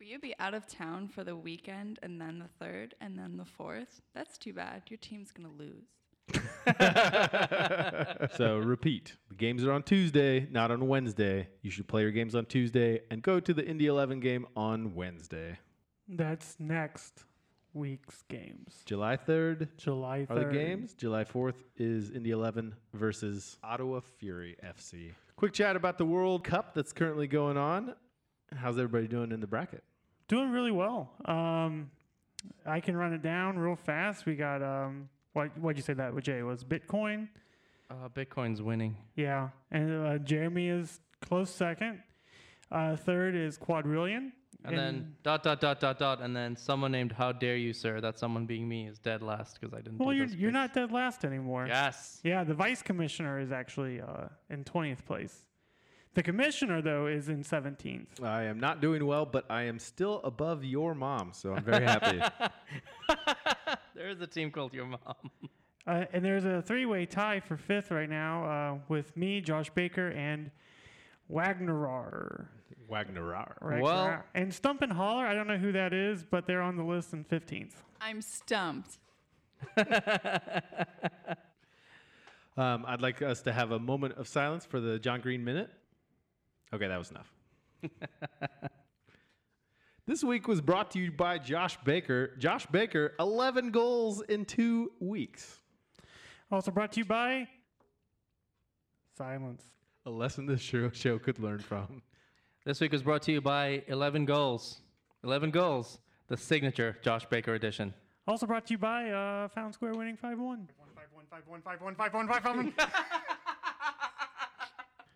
Will 0.00 0.06
you 0.06 0.18
be 0.18 0.34
out 0.40 0.54
of 0.54 0.66
town 0.66 1.06
for 1.08 1.22
the 1.22 1.36
weekend 1.36 2.00
and 2.02 2.20
then 2.20 2.40
the 2.40 2.48
third 2.64 2.94
and 3.00 3.16
then 3.16 3.36
the 3.36 3.44
fourth? 3.44 4.02
That's 4.14 4.36
too 4.38 4.52
bad. 4.52 4.82
Your 4.88 4.98
team's 4.98 5.30
going 5.30 5.48
to 5.48 5.54
lose. 5.56 5.86
so 8.36 8.58
repeat 8.58 9.16
the 9.28 9.36
games 9.36 9.62
are 9.64 9.70
on 9.72 9.82
Tuesday, 9.82 10.48
not 10.50 10.70
on 10.70 10.88
Wednesday. 10.88 11.48
You 11.62 11.70
should 11.70 11.86
play 11.86 12.02
your 12.02 12.10
games 12.10 12.34
on 12.34 12.46
Tuesday 12.46 13.02
and 13.10 13.22
go 13.22 13.38
to 13.38 13.54
the 13.54 13.64
Indy 13.64 13.86
11 13.86 14.20
game 14.20 14.46
on 14.56 14.94
Wednesday. 14.94 15.58
That's 16.08 16.56
next 16.58 17.24
week's 17.72 18.22
games. 18.28 18.82
July 18.86 19.16
3rd 19.16 19.68
July 19.76 20.26
3rd. 20.28 20.30
are 20.30 20.44
the 20.46 20.52
games. 20.52 20.94
July 20.94 21.24
4th 21.24 21.62
is 21.76 22.10
Indy 22.10 22.30
11 22.30 22.74
versus 22.94 23.58
Ottawa 23.62 24.00
Fury 24.18 24.56
FC. 24.64 25.12
Quick 25.36 25.52
chat 25.52 25.76
about 25.76 25.98
the 25.98 26.06
World 26.06 26.42
Cup 26.42 26.74
that's 26.74 26.92
currently 26.92 27.26
going 27.26 27.56
on. 27.56 27.94
How's 28.56 28.78
everybody 28.78 29.06
doing 29.08 29.32
in 29.32 29.40
the 29.40 29.46
bracket? 29.46 29.82
Doing 30.28 30.50
really 30.50 30.70
well. 30.70 31.12
Um, 31.24 31.90
I 32.66 32.80
can 32.80 32.96
run 32.96 33.12
it 33.12 33.22
down 33.22 33.58
real 33.58 33.76
fast. 33.76 34.26
We 34.26 34.34
got 34.36 34.62
um, 34.62 35.08
what? 35.32 35.56
What'd 35.58 35.76
you 35.76 35.82
say 35.82 35.94
that? 35.94 36.14
What 36.14 36.24
Jay 36.24 36.42
was 36.42 36.64
Bitcoin? 36.64 37.28
Uh, 37.90 38.08
Bitcoin's 38.08 38.62
winning. 38.62 38.96
Yeah, 39.16 39.50
and 39.70 40.06
uh, 40.06 40.18
Jeremy 40.18 40.68
is 40.68 41.00
close 41.20 41.50
second. 41.50 42.02
Uh, 42.70 42.96
third 42.96 43.34
is 43.34 43.58
Quadrillion. 43.58 44.32
And, 44.66 44.78
then 44.78 45.14
dot 45.22 45.42
dot 45.42 45.60
dot 45.60 45.78
dot 45.78 45.98
dot, 45.98 46.22
and 46.22 46.34
then 46.34 46.56
someone 46.56 46.90
named 46.90 47.12
"How 47.12 47.32
dare 47.32 47.56
you, 47.56 47.74
sir?" 47.74 48.00
That 48.00 48.18
someone 48.18 48.46
being 48.46 48.66
me 48.66 48.86
is 48.86 48.98
dead 48.98 49.22
last 49.22 49.60
because 49.60 49.74
I 49.74 49.82
didn't. 49.82 49.98
well, 49.98 50.08
do 50.08 50.16
you're 50.16 50.26
those 50.26 50.36
you're 50.36 50.50
picks. 50.50 50.54
not 50.54 50.74
dead 50.74 50.90
last 50.90 51.24
anymore. 51.26 51.66
Yes. 51.66 52.20
Yeah, 52.24 52.44
the 52.44 52.54
vice 52.54 52.80
commissioner 52.80 53.38
is 53.40 53.52
actually 53.52 54.00
uh, 54.00 54.28
in 54.48 54.64
twentieth 54.64 55.04
place. 55.04 55.36
The 56.14 56.22
commissioner 56.22 56.80
though 56.80 57.06
is 57.06 57.28
in 57.28 57.42
seventeenth. 57.42 58.22
I 58.22 58.44
am 58.44 58.60
not 58.60 58.80
doing 58.80 59.04
well, 59.04 59.26
but 59.26 59.44
I 59.50 59.62
am 59.62 59.78
still 59.78 60.20
above 60.22 60.64
your 60.64 60.94
mom, 60.94 61.32
so 61.32 61.52
I'm 61.54 61.64
very 61.64 61.84
happy. 61.84 62.18
there 63.94 64.08
is 64.08 64.20
a 64.20 64.26
team 64.26 64.50
called 64.50 64.72
your 64.72 64.86
mom. 64.86 65.00
Uh, 65.86 66.04
and 66.12 66.24
there's 66.24 66.44
a 66.44 66.62
three-way 66.62 67.04
tie 67.04 67.40
for 67.40 67.56
fifth 67.56 67.90
right 67.90 68.08
now 68.08 68.44
uh, 68.44 68.78
with 68.88 69.14
me, 69.16 69.40
Josh 69.40 69.68
Baker, 69.70 70.08
and 70.10 70.50
Wagnerar. 71.30 72.46
Wagnerar. 72.90 73.58
Wagnerar. 73.60 74.22
and 74.34 74.54
Stump 74.54 74.80
and 74.82 74.92
Holler. 74.92 75.26
I 75.26 75.34
don't 75.34 75.46
know 75.46 75.58
who 75.58 75.72
that 75.72 75.92
is, 75.92 76.24
but 76.24 76.46
they're 76.46 76.62
on 76.62 76.76
the 76.76 76.84
list 76.84 77.12
in 77.12 77.24
fifteenth. 77.24 77.82
I'm 78.00 78.22
stumped. 78.22 78.98
Um, 82.56 82.84
I'd 82.86 83.02
like 83.02 83.20
us 83.20 83.42
to 83.42 83.52
have 83.52 83.72
a 83.72 83.80
moment 83.80 84.14
of 84.14 84.28
silence 84.28 84.64
for 84.64 84.78
the 84.78 84.98
John 84.98 85.20
Green 85.20 85.44
minute. 85.44 85.70
Okay, 86.74 86.88
that 86.88 86.98
was 86.98 87.12
enough. 87.12 87.32
this 90.08 90.24
week 90.24 90.48
was 90.48 90.60
brought 90.60 90.90
to 90.90 90.98
you 90.98 91.12
by 91.12 91.38
Josh 91.38 91.78
Baker. 91.84 92.32
Josh 92.36 92.66
Baker, 92.66 93.14
11 93.20 93.70
goals 93.70 94.22
in 94.22 94.44
two 94.44 94.90
weeks. 94.98 95.60
Also 96.50 96.72
brought 96.72 96.90
to 96.90 96.98
you 96.98 97.04
by 97.04 97.46
Silence. 99.16 99.62
A 100.06 100.10
lesson 100.10 100.46
this 100.46 100.60
show, 100.60 100.90
show 100.90 101.16
could 101.16 101.38
learn 101.38 101.60
from. 101.60 102.02
This 102.64 102.80
week 102.80 102.90
was 102.90 103.04
brought 103.04 103.22
to 103.22 103.32
you 103.32 103.40
by 103.40 103.84
11 103.86 104.24
goals. 104.24 104.80
11 105.22 105.52
goals. 105.52 106.00
The 106.26 106.36
signature 106.36 106.98
Josh 107.02 107.24
Baker 107.26 107.54
edition. 107.54 107.94
Also 108.26 108.46
brought 108.46 108.66
to 108.66 108.74
you 108.74 108.78
by 108.78 109.10
uh, 109.10 109.46
Found 109.46 109.74
Square 109.74 109.92
winning 109.92 110.16
5 110.16 110.40
1. 110.40 110.68
5 111.30 111.42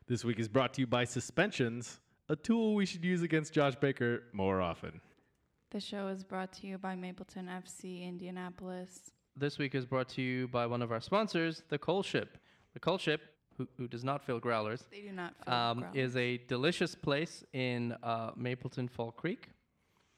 This 0.09 0.25
week 0.25 0.39
is 0.39 0.49
brought 0.49 0.73
to 0.73 0.81
you 0.81 0.87
by 0.87 1.05
Suspensions, 1.05 2.01
a 2.31 2.37
tool 2.37 2.75
we 2.75 2.87
should 2.87 3.05
use 3.05 3.21
against 3.21 3.53
Josh 3.53 3.75
Baker 3.77 4.23
more 4.33 4.59
often. 4.63 5.03
The 5.71 5.81
show 5.81 6.07
is 6.09 6.25
brought 6.25 6.51
to 6.55 6.67
you 6.67 6.79
by 6.79 6.97
Mapleton 6.97 7.47
FC 7.47 8.09
Indianapolis. 8.09 9.11
This 9.37 9.59
week 9.59 9.75
is 9.75 9.85
brought 9.85 10.09
to 10.11 10.23
you 10.23 10.49
by 10.49 10.65
one 10.65 10.81
of 10.81 10.93
our 10.93 11.03
sponsors, 11.03 11.63
the 11.69 11.79
Koelschip. 11.79 12.29
The 12.73 12.81
Koelschip, 12.81 13.19
who, 13.59 13.69
who 13.77 13.87
does 13.87 14.03
not 14.03 14.25
fill 14.25 14.41
growlers, 14.41 14.87
They 14.91 15.03
do 15.03 15.13
not 15.13 15.35
fill 15.45 15.53
um, 15.53 15.81
growlers. 15.81 15.95
is 15.95 16.17
a 16.17 16.39
delicious 16.49 16.95
place 16.95 17.45
in 17.53 17.95
uh, 18.03 18.31
Mapleton 18.35 18.89
Fall 18.89 19.13
Creek. 19.13 19.51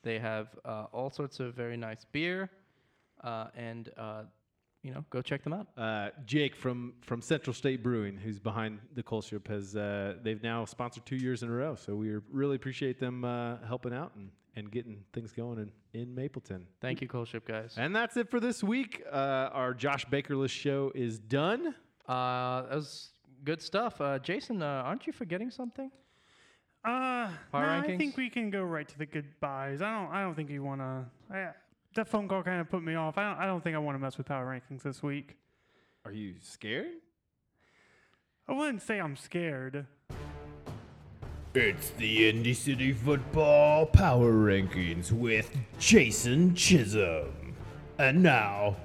They 0.04 0.20
have 0.20 0.56
uh, 0.64 0.84
all 0.92 1.10
sorts 1.10 1.40
of 1.40 1.54
very 1.54 1.76
nice 1.76 2.06
beer, 2.12 2.48
uh, 3.24 3.48
and 3.56 3.90
uh, 3.96 4.22
you 4.82 4.92
know, 4.92 5.04
go 5.10 5.20
check 5.20 5.42
them 5.42 5.52
out. 5.52 5.66
Uh, 5.76 6.10
Jake 6.24 6.56
from 6.56 6.94
from 7.02 7.20
Central 7.20 7.52
State 7.52 7.82
Brewing, 7.82 8.16
who's 8.16 8.38
behind 8.38 8.78
the 8.94 9.02
Koelschip, 9.02 9.46
has 9.48 9.76
uh, 9.76 10.14
they've 10.22 10.42
now 10.42 10.64
sponsored 10.64 11.04
two 11.04 11.16
years 11.16 11.42
in 11.42 11.50
a 11.50 11.52
row. 11.52 11.74
So 11.74 11.94
we 11.94 12.16
really 12.30 12.56
appreciate 12.56 12.98
them 12.98 13.24
uh, 13.24 13.58
helping 13.66 13.92
out 13.92 14.12
and, 14.16 14.30
and 14.56 14.70
getting 14.70 15.04
things 15.12 15.32
going 15.32 15.58
in, 15.58 16.00
in 16.00 16.14
Mapleton. 16.14 16.66
Thank 16.80 17.02
you, 17.02 17.08
Koelschip 17.08 17.44
guys. 17.44 17.74
And 17.76 17.94
that's 17.94 18.16
it 18.16 18.30
for 18.30 18.40
this 18.40 18.62
week. 18.62 19.02
Uh, 19.10 19.50
our 19.52 19.74
Josh 19.74 20.06
Bakerless 20.06 20.50
show 20.50 20.92
is 20.94 21.18
done. 21.18 21.74
Uh, 22.08 22.62
that 22.62 22.74
was 22.76 23.10
good 23.44 23.60
stuff. 23.60 24.00
Uh, 24.00 24.18
Jason, 24.18 24.62
uh, 24.62 24.82
aren't 24.84 25.06
you 25.06 25.12
forgetting 25.12 25.50
something? 25.50 25.90
Uh, 26.82 27.28
Power 27.52 27.66
no, 27.66 27.92
I 27.92 27.96
think 27.98 28.16
we 28.16 28.30
can 28.30 28.48
go 28.48 28.62
right 28.62 28.88
to 28.88 28.96
the 28.96 29.04
goodbyes. 29.04 29.82
I 29.82 29.92
don't. 29.92 30.10
I 30.10 30.22
don't 30.22 30.34
think 30.34 30.48
you 30.48 30.62
want 30.62 30.80
to. 30.80 31.04
That 31.94 32.06
phone 32.08 32.28
call 32.28 32.42
kind 32.42 32.60
of 32.60 32.70
put 32.70 32.82
me 32.82 32.94
off. 32.94 33.18
I 33.18 33.24
don't. 33.24 33.38
I 33.40 33.46
don't 33.46 33.62
think 33.62 33.74
I 33.74 33.78
want 33.78 33.96
to 33.96 33.98
mess 33.98 34.16
with 34.16 34.26
power 34.28 34.46
rankings 34.46 34.82
this 34.82 35.02
week. 35.02 35.36
Are 36.04 36.12
you 36.12 36.34
scared? 36.40 36.86
I 38.48 38.52
wouldn't 38.52 38.82
say 38.82 39.00
I'm 39.00 39.16
scared. 39.16 39.86
It's 41.54 41.90
the 41.90 42.28
Indy 42.28 42.54
City 42.54 42.92
Football 42.92 43.86
Power 43.86 44.32
Rankings 44.32 45.10
with 45.10 45.50
Jason 45.80 46.54
Chisholm. 46.54 47.56
And 47.98 48.22
now, 48.22 48.76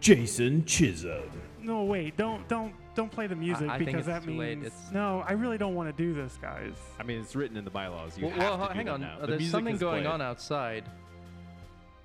Jason 0.00 0.64
Chisholm. 0.64 1.30
No, 1.60 1.84
wait. 1.84 2.16
Don't. 2.16 2.46
Don't. 2.48 2.74
Don't 2.94 3.10
play 3.10 3.26
the 3.26 3.36
music 3.36 3.70
I 3.70 3.78
think 3.78 3.86
because 3.92 4.00
it's 4.00 4.08
that 4.08 4.24
too 4.24 4.36
late. 4.36 4.58
means. 4.58 4.66
It's- 4.66 4.92
No, 4.92 5.24
I 5.26 5.32
really 5.32 5.56
don't 5.56 5.74
want 5.74 5.96
to 5.96 6.02
do 6.02 6.12
this, 6.12 6.36
guys. 6.42 6.74
I 7.00 7.04
mean, 7.04 7.20
it's 7.20 7.34
written 7.34 7.56
in 7.56 7.64
the 7.64 7.70
bylaws. 7.70 8.18
You 8.18 8.26
well, 8.26 8.34
have 8.34 8.58
well, 8.58 8.68
to 8.68 8.72
do 8.74 8.76
hang 8.76 8.86
that 8.86 8.92
on. 8.92 9.00
now. 9.00 9.16
Uh, 9.16 9.20
The 9.20 9.26
there's 9.28 9.38
music 9.38 9.50
something 9.52 9.74
is 9.76 9.80
going 9.80 10.02
played. 10.02 10.12
on 10.12 10.20
outside. 10.20 10.84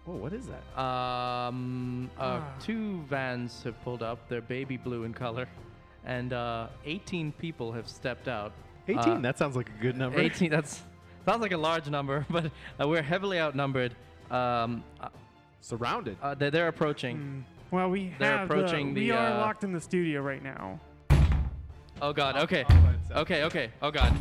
Whoa, 0.08 0.16
what 0.16 0.32
is 0.32 0.48
that? 0.48 0.64
Um, 0.82 2.10
uh, 2.18 2.40
Ah. 2.42 2.54
two 2.62 3.02
vans 3.10 3.62
have 3.64 3.80
pulled 3.84 4.02
up. 4.02 4.30
They're 4.30 4.40
baby 4.42 4.78
blue 4.78 5.04
in 5.04 5.14
color, 5.14 5.48
and 6.06 6.32
uh, 6.32 6.68
18 6.86 7.34
people 7.34 7.74
have 7.74 7.90
stepped 7.90 8.30
out. 8.30 8.54
18. 8.88 8.98
Uh, 9.00 9.20
that 9.20 9.38
sounds 9.38 9.58
like 9.58 9.68
a 9.68 9.82
good 9.82 9.98
number. 9.98 10.18
18. 10.20 10.50
That's 10.50 10.82
sounds 11.26 11.42
like 11.42 11.52
a 11.52 11.58
large 11.58 11.90
number, 11.90 12.26
but 12.30 12.46
uh, 12.82 12.88
we're 12.88 13.02
heavily 13.02 13.38
outnumbered. 13.38 13.94
Um, 14.32 14.82
uh, 15.02 15.10
Surrounded. 15.60 16.18
uh, 16.22 16.36
they're, 16.36 16.52
they're 16.52 16.68
approaching. 16.70 17.18
Hmm. 17.18 17.76
Well, 17.76 17.90
we 17.90 18.14
They're 18.18 18.38
have. 18.38 18.50
approaching 18.50 18.94
the, 18.94 19.02
we 19.02 19.08
the, 19.10 19.18
are 19.18 19.34
uh, 19.34 19.40
locked 19.40 19.66
in 19.66 19.74
the 19.74 19.82
studio 19.82 20.22
right 20.22 20.42
now. 20.42 20.80
Oh 22.02 22.14
God. 22.14 22.38
Okay. 22.38 22.64
I'll 22.70 22.82
let 22.84 22.94
it 22.96 23.00
sound. 23.10 23.20
Okay. 23.20 23.44
Okay. 23.44 23.70
Oh 23.82 23.92
God. 23.92 24.16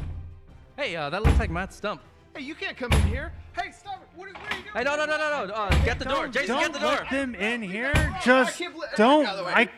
Hey, 0.77 0.96
uh, 0.96 1.11
that 1.11 1.22
looks 1.22 1.38
like 1.38 1.51
Matt 1.51 1.72
Stump. 1.72 2.01
Hey, 2.37 2.42
you 2.42 2.55
can't 2.55 2.77
come 2.77 2.92
in 2.92 3.03
here. 3.05 3.33
Hey, 3.59 3.72
stop 3.72 4.03
it. 4.03 4.09
What, 4.14 4.29
are- 4.29 4.33
what 4.35 4.53
are 4.53 4.57
you 4.59 4.62
doing? 4.64 4.75
Hey, 4.75 4.85
no, 4.85 4.94
no, 4.94 5.07
no, 5.07 5.16
no, 5.16 5.46
no. 5.46 5.55
Uh, 5.55 5.85
get 5.87 5.99
the 5.99 6.05
door, 6.05 6.25
Don't- 6.25 6.33
Jason. 6.33 6.49
Don't 6.49 6.61
Get 6.64 6.72
the 6.75 6.79
door. 6.81 6.90
let 6.90 7.11
them 7.11 7.35
in 7.35 7.62
here. 7.62 7.94
Just 8.22 8.59
can't 8.59 8.75
don't. 8.94 9.25
Out 9.25 9.33
of 9.33 9.38
the 9.38 9.44
way. 9.44 9.53
I. 9.55 9.70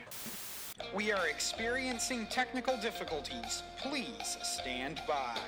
We 0.92 1.12
are 1.12 1.28
experiencing 1.28 2.26
technical 2.26 2.76
difficulties. 2.78 3.62
Please 3.80 4.38
stand 4.42 5.00
by. 5.06 5.38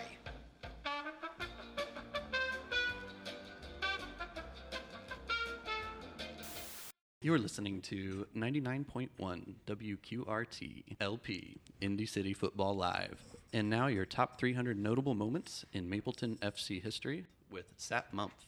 You're 7.22 7.38
listening 7.38 7.80
to 7.82 8.26
99.1 8.36 9.54
WQRT 9.66 10.84
LP 11.00 11.56
Indy 11.80 12.06
City 12.06 12.32
Football 12.32 12.76
Live. 12.76 13.29
And 13.52 13.68
now 13.68 13.88
your 13.88 14.06
top 14.06 14.38
300 14.38 14.78
notable 14.78 15.14
moments 15.14 15.64
in 15.72 15.88
Mapleton 15.88 16.38
FC 16.40 16.80
history 16.80 17.26
with 17.50 17.66
Sat 17.76 18.12
Month. 18.14 18.46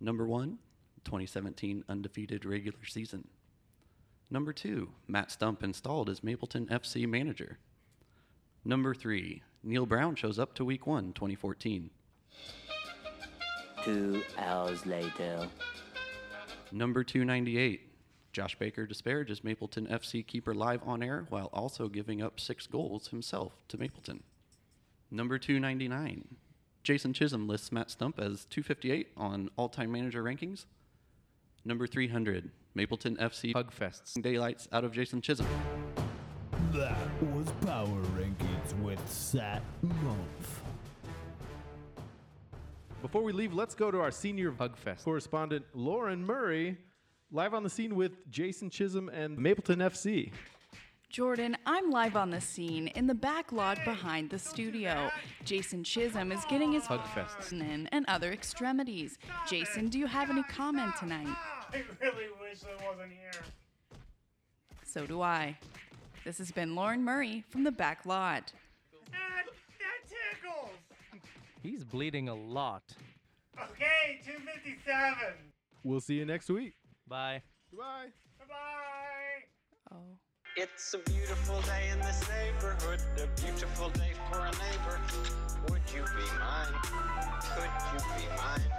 Number 0.00 0.26
1, 0.26 0.58
2017 1.04 1.84
undefeated 1.88 2.44
regular 2.44 2.84
season. 2.86 3.26
Number 4.30 4.52
2, 4.52 4.88
Matt 5.08 5.32
Stump 5.32 5.64
installed 5.64 6.08
as 6.08 6.22
Mapleton 6.22 6.66
FC 6.66 7.08
manager. 7.08 7.58
Number 8.64 8.94
3, 8.94 9.42
Neil 9.64 9.86
Brown 9.86 10.14
shows 10.14 10.38
up 10.38 10.54
to 10.54 10.64
week 10.64 10.86
1, 10.86 11.12
2014. 11.12 11.90
Two 13.84 14.22
hours 14.38 14.84
later. 14.86 15.48
Number 16.72 17.02
298. 17.02 17.85
Josh 18.36 18.58
Baker 18.58 18.84
disparages 18.84 19.42
Mapleton 19.42 19.86
FC 19.86 20.26
keeper 20.26 20.54
live 20.54 20.82
on 20.84 21.02
air 21.02 21.24
while 21.30 21.48
also 21.54 21.88
giving 21.88 22.20
up 22.20 22.38
six 22.38 22.66
goals 22.66 23.08
himself 23.08 23.54
to 23.68 23.78
Mapleton. 23.78 24.22
Number 25.10 25.38
299. 25.38 26.36
Jason 26.82 27.14
Chisholm 27.14 27.48
lists 27.48 27.72
Matt 27.72 27.90
Stump 27.90 28.18
as 28.18 28.44
258 28.50 29.08
on 29.16 29.48
all 29.56 29.70
time 29.70 29.90
manager 29.90 30.22
rankings. 30.22 30.66
Number 31.64 31.86
300. 31.86 32.50
Mapleton 32.74 33.16
FC 33.16 33.54
Hugfests. 33.54 34.20
daylights 34.20 34.68
out 34.70 34.84
of 34.84 34.92
Jason 34.92 35.22
Chisholm. 35.22 35.48
That 36.72 37.08
was 37.22 37.50
Power 37.62 38.02
Rankings 38.18 38.78
with 38.82 39.00
Sat 39.10 39.62
Month. 39.80 40.62
Before 43.00 43.22
we 43.22 43.32
leave, 43.32 43.54
let's 43.54 43.74
go 43.74 43.90
to 43.90 43.98
our 43.98 44.10
senior 44.10 44.52
Hugfest. 44.52 45.04
correspondent, 45.04 45.64
Lauren 45.72 46.22
Murray, 46.22 46.76
live 47.32 47.54
on 47.54 47.62
the 47.62 47.70
scene 47.70 47.96
with 47.96 48.28
Jason 48.30 48.70
Chisholm 48.70 49.08
and 49.08 49.36
Mapleton 49.36 49.80
FC. 49.80 50.32
Jordan, 51.08 51.56
I'm 51.66 51.90
live 51.90 52.16
on 52.16 52.30
the 52.30 52.40
scene 52.40 52.88
in 52.88 53.06
the 53.06 53.14
back 53.14 53.52
lot 53.52 53.78
behind 53.84 54.30
the 54.30 54.38
studio. 54.38 55.10
Jason 55.44 55.82
Chisholm 55.84 56.32
is 56.32 56.44
getting 56.46 56.72
his 56.72 56.84
Hugfest. 56.84 57.52
in 57.52 57.86
and 57.88 58.04
other 58.08 58.32
extremities. 58.32 59.16
Jason, 59.48 59.88
do 59.88 59.98
you 59.98 60.06
have 60.06 60.30
any 60.30 60.42
comment 60.44 60.92
tonight? 60.98 61.34
I 61.72 61.82
really 62.00 62.26
wish 62.40 62.60
I 62.64 62.86
wasn't 62.86 63.12
here. 63.12 63.42
So 64.84 65.06
do 65.06 65.22
I. 65.22 65.58
This 66.24 66.38
has 66.38 66.50
been 66.50 66.74
Lauren 66.74 67.04
Murray 67.04 67.44
from 67.50 67.64
the 67.64 67.72
back 67.72 68.04
lot. 68.04 68.52
That, 69.12 69.46
that 69.78 70.08
tickles. 70.08 70.76
He's 71.62 71.84
bleeding 71.84 72.28
a 72.28 72.34
lot. 72.34 72.82
Okay, 73.58 74.20
257. 74.24 75.16
We'll 75.84 76.00
see 76.00 76.14
you 76.14 76.26
next 76.26 76.50
week. 76.50 76.74
Bye. 77.08 77.40
Goodbye. 77.70 78.10
Bye. 78.48 79.94
Oh. 79.94 80.18
It's 80.56 80.92
a 80.94 80.98
beautiful 80.98 81.60
day 81.62 81.90
in 81.92 82.00
this 82.00 82.20
neighborhood, 82.28 83.00
a 83.22 83.40
beautiful 83.40 83.90
day 83.90 84.10
for 84.28 84.40
a 84.40 84.50
neighbor. 84.50 84.98
Would 85.68 85.82
you 85.94 86.02
be 86.02 86.26
mine? 86.40 86.74
Could 87.54 87.70
you 87.92 88.00
be 88.16 88.26
mine? 88.34 88.72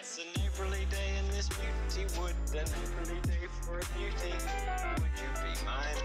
It's 0.00 0.18
a 0.18 0.40
neighborly 0.40 0.86
day 0.90 1.18
in 1.18 1.28
this 1.36 1.50
beauty 1.50 2.08
wood, 2.18 2.34
a 2.52 2.64
neighborly 2.64 3.20
day 3.28 3.44
for 3.60 3.80
a 3.80 3.86
beauty. 3.98 4.32
Would 4.96 5.12
you 5.20 5.30
be 5.44 5.52
mine? 5.66 6.00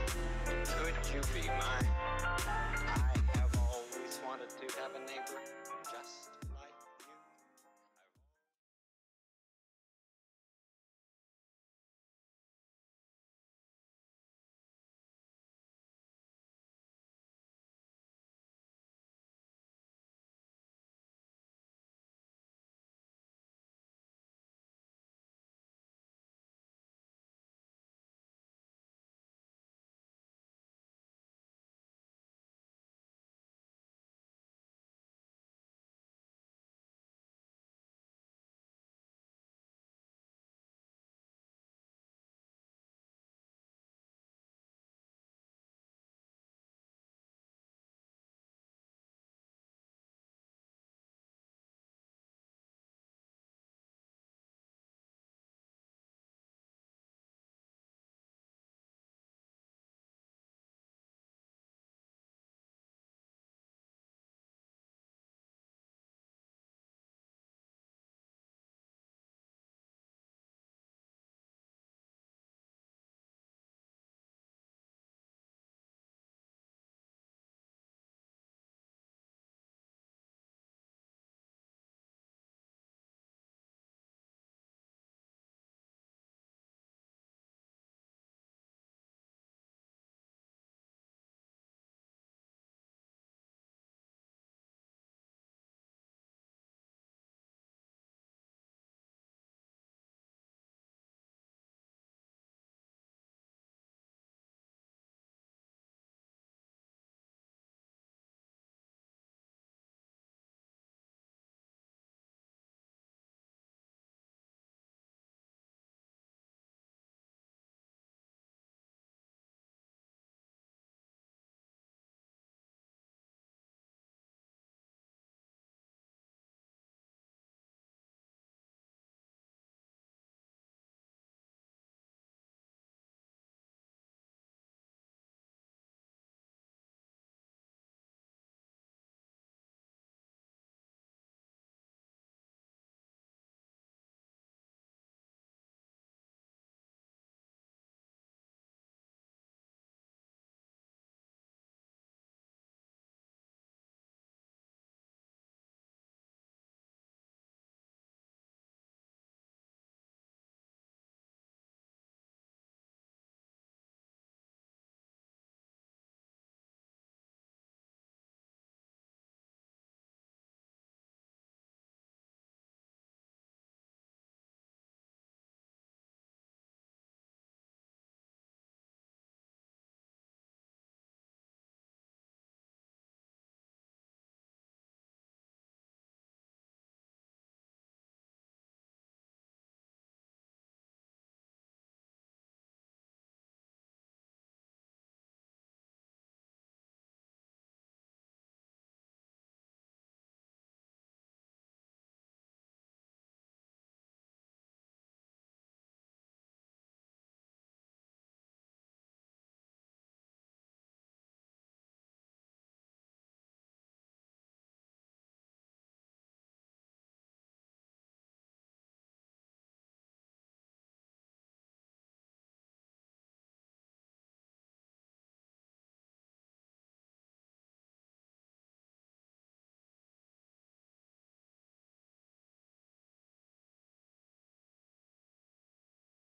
Could 0.46 0.98
you 1.14 1.22
be 1.34 1.48
mine? 1.48 1.88
I 2.20 3.16
have 3.38 3.56
always 3.64 4.20
wanted 4.28 4.50
to 4.50 4.82
have 4.82 4.92
a 4.92 5.00
neighbor 5.08 5.40
just 5.88 6.47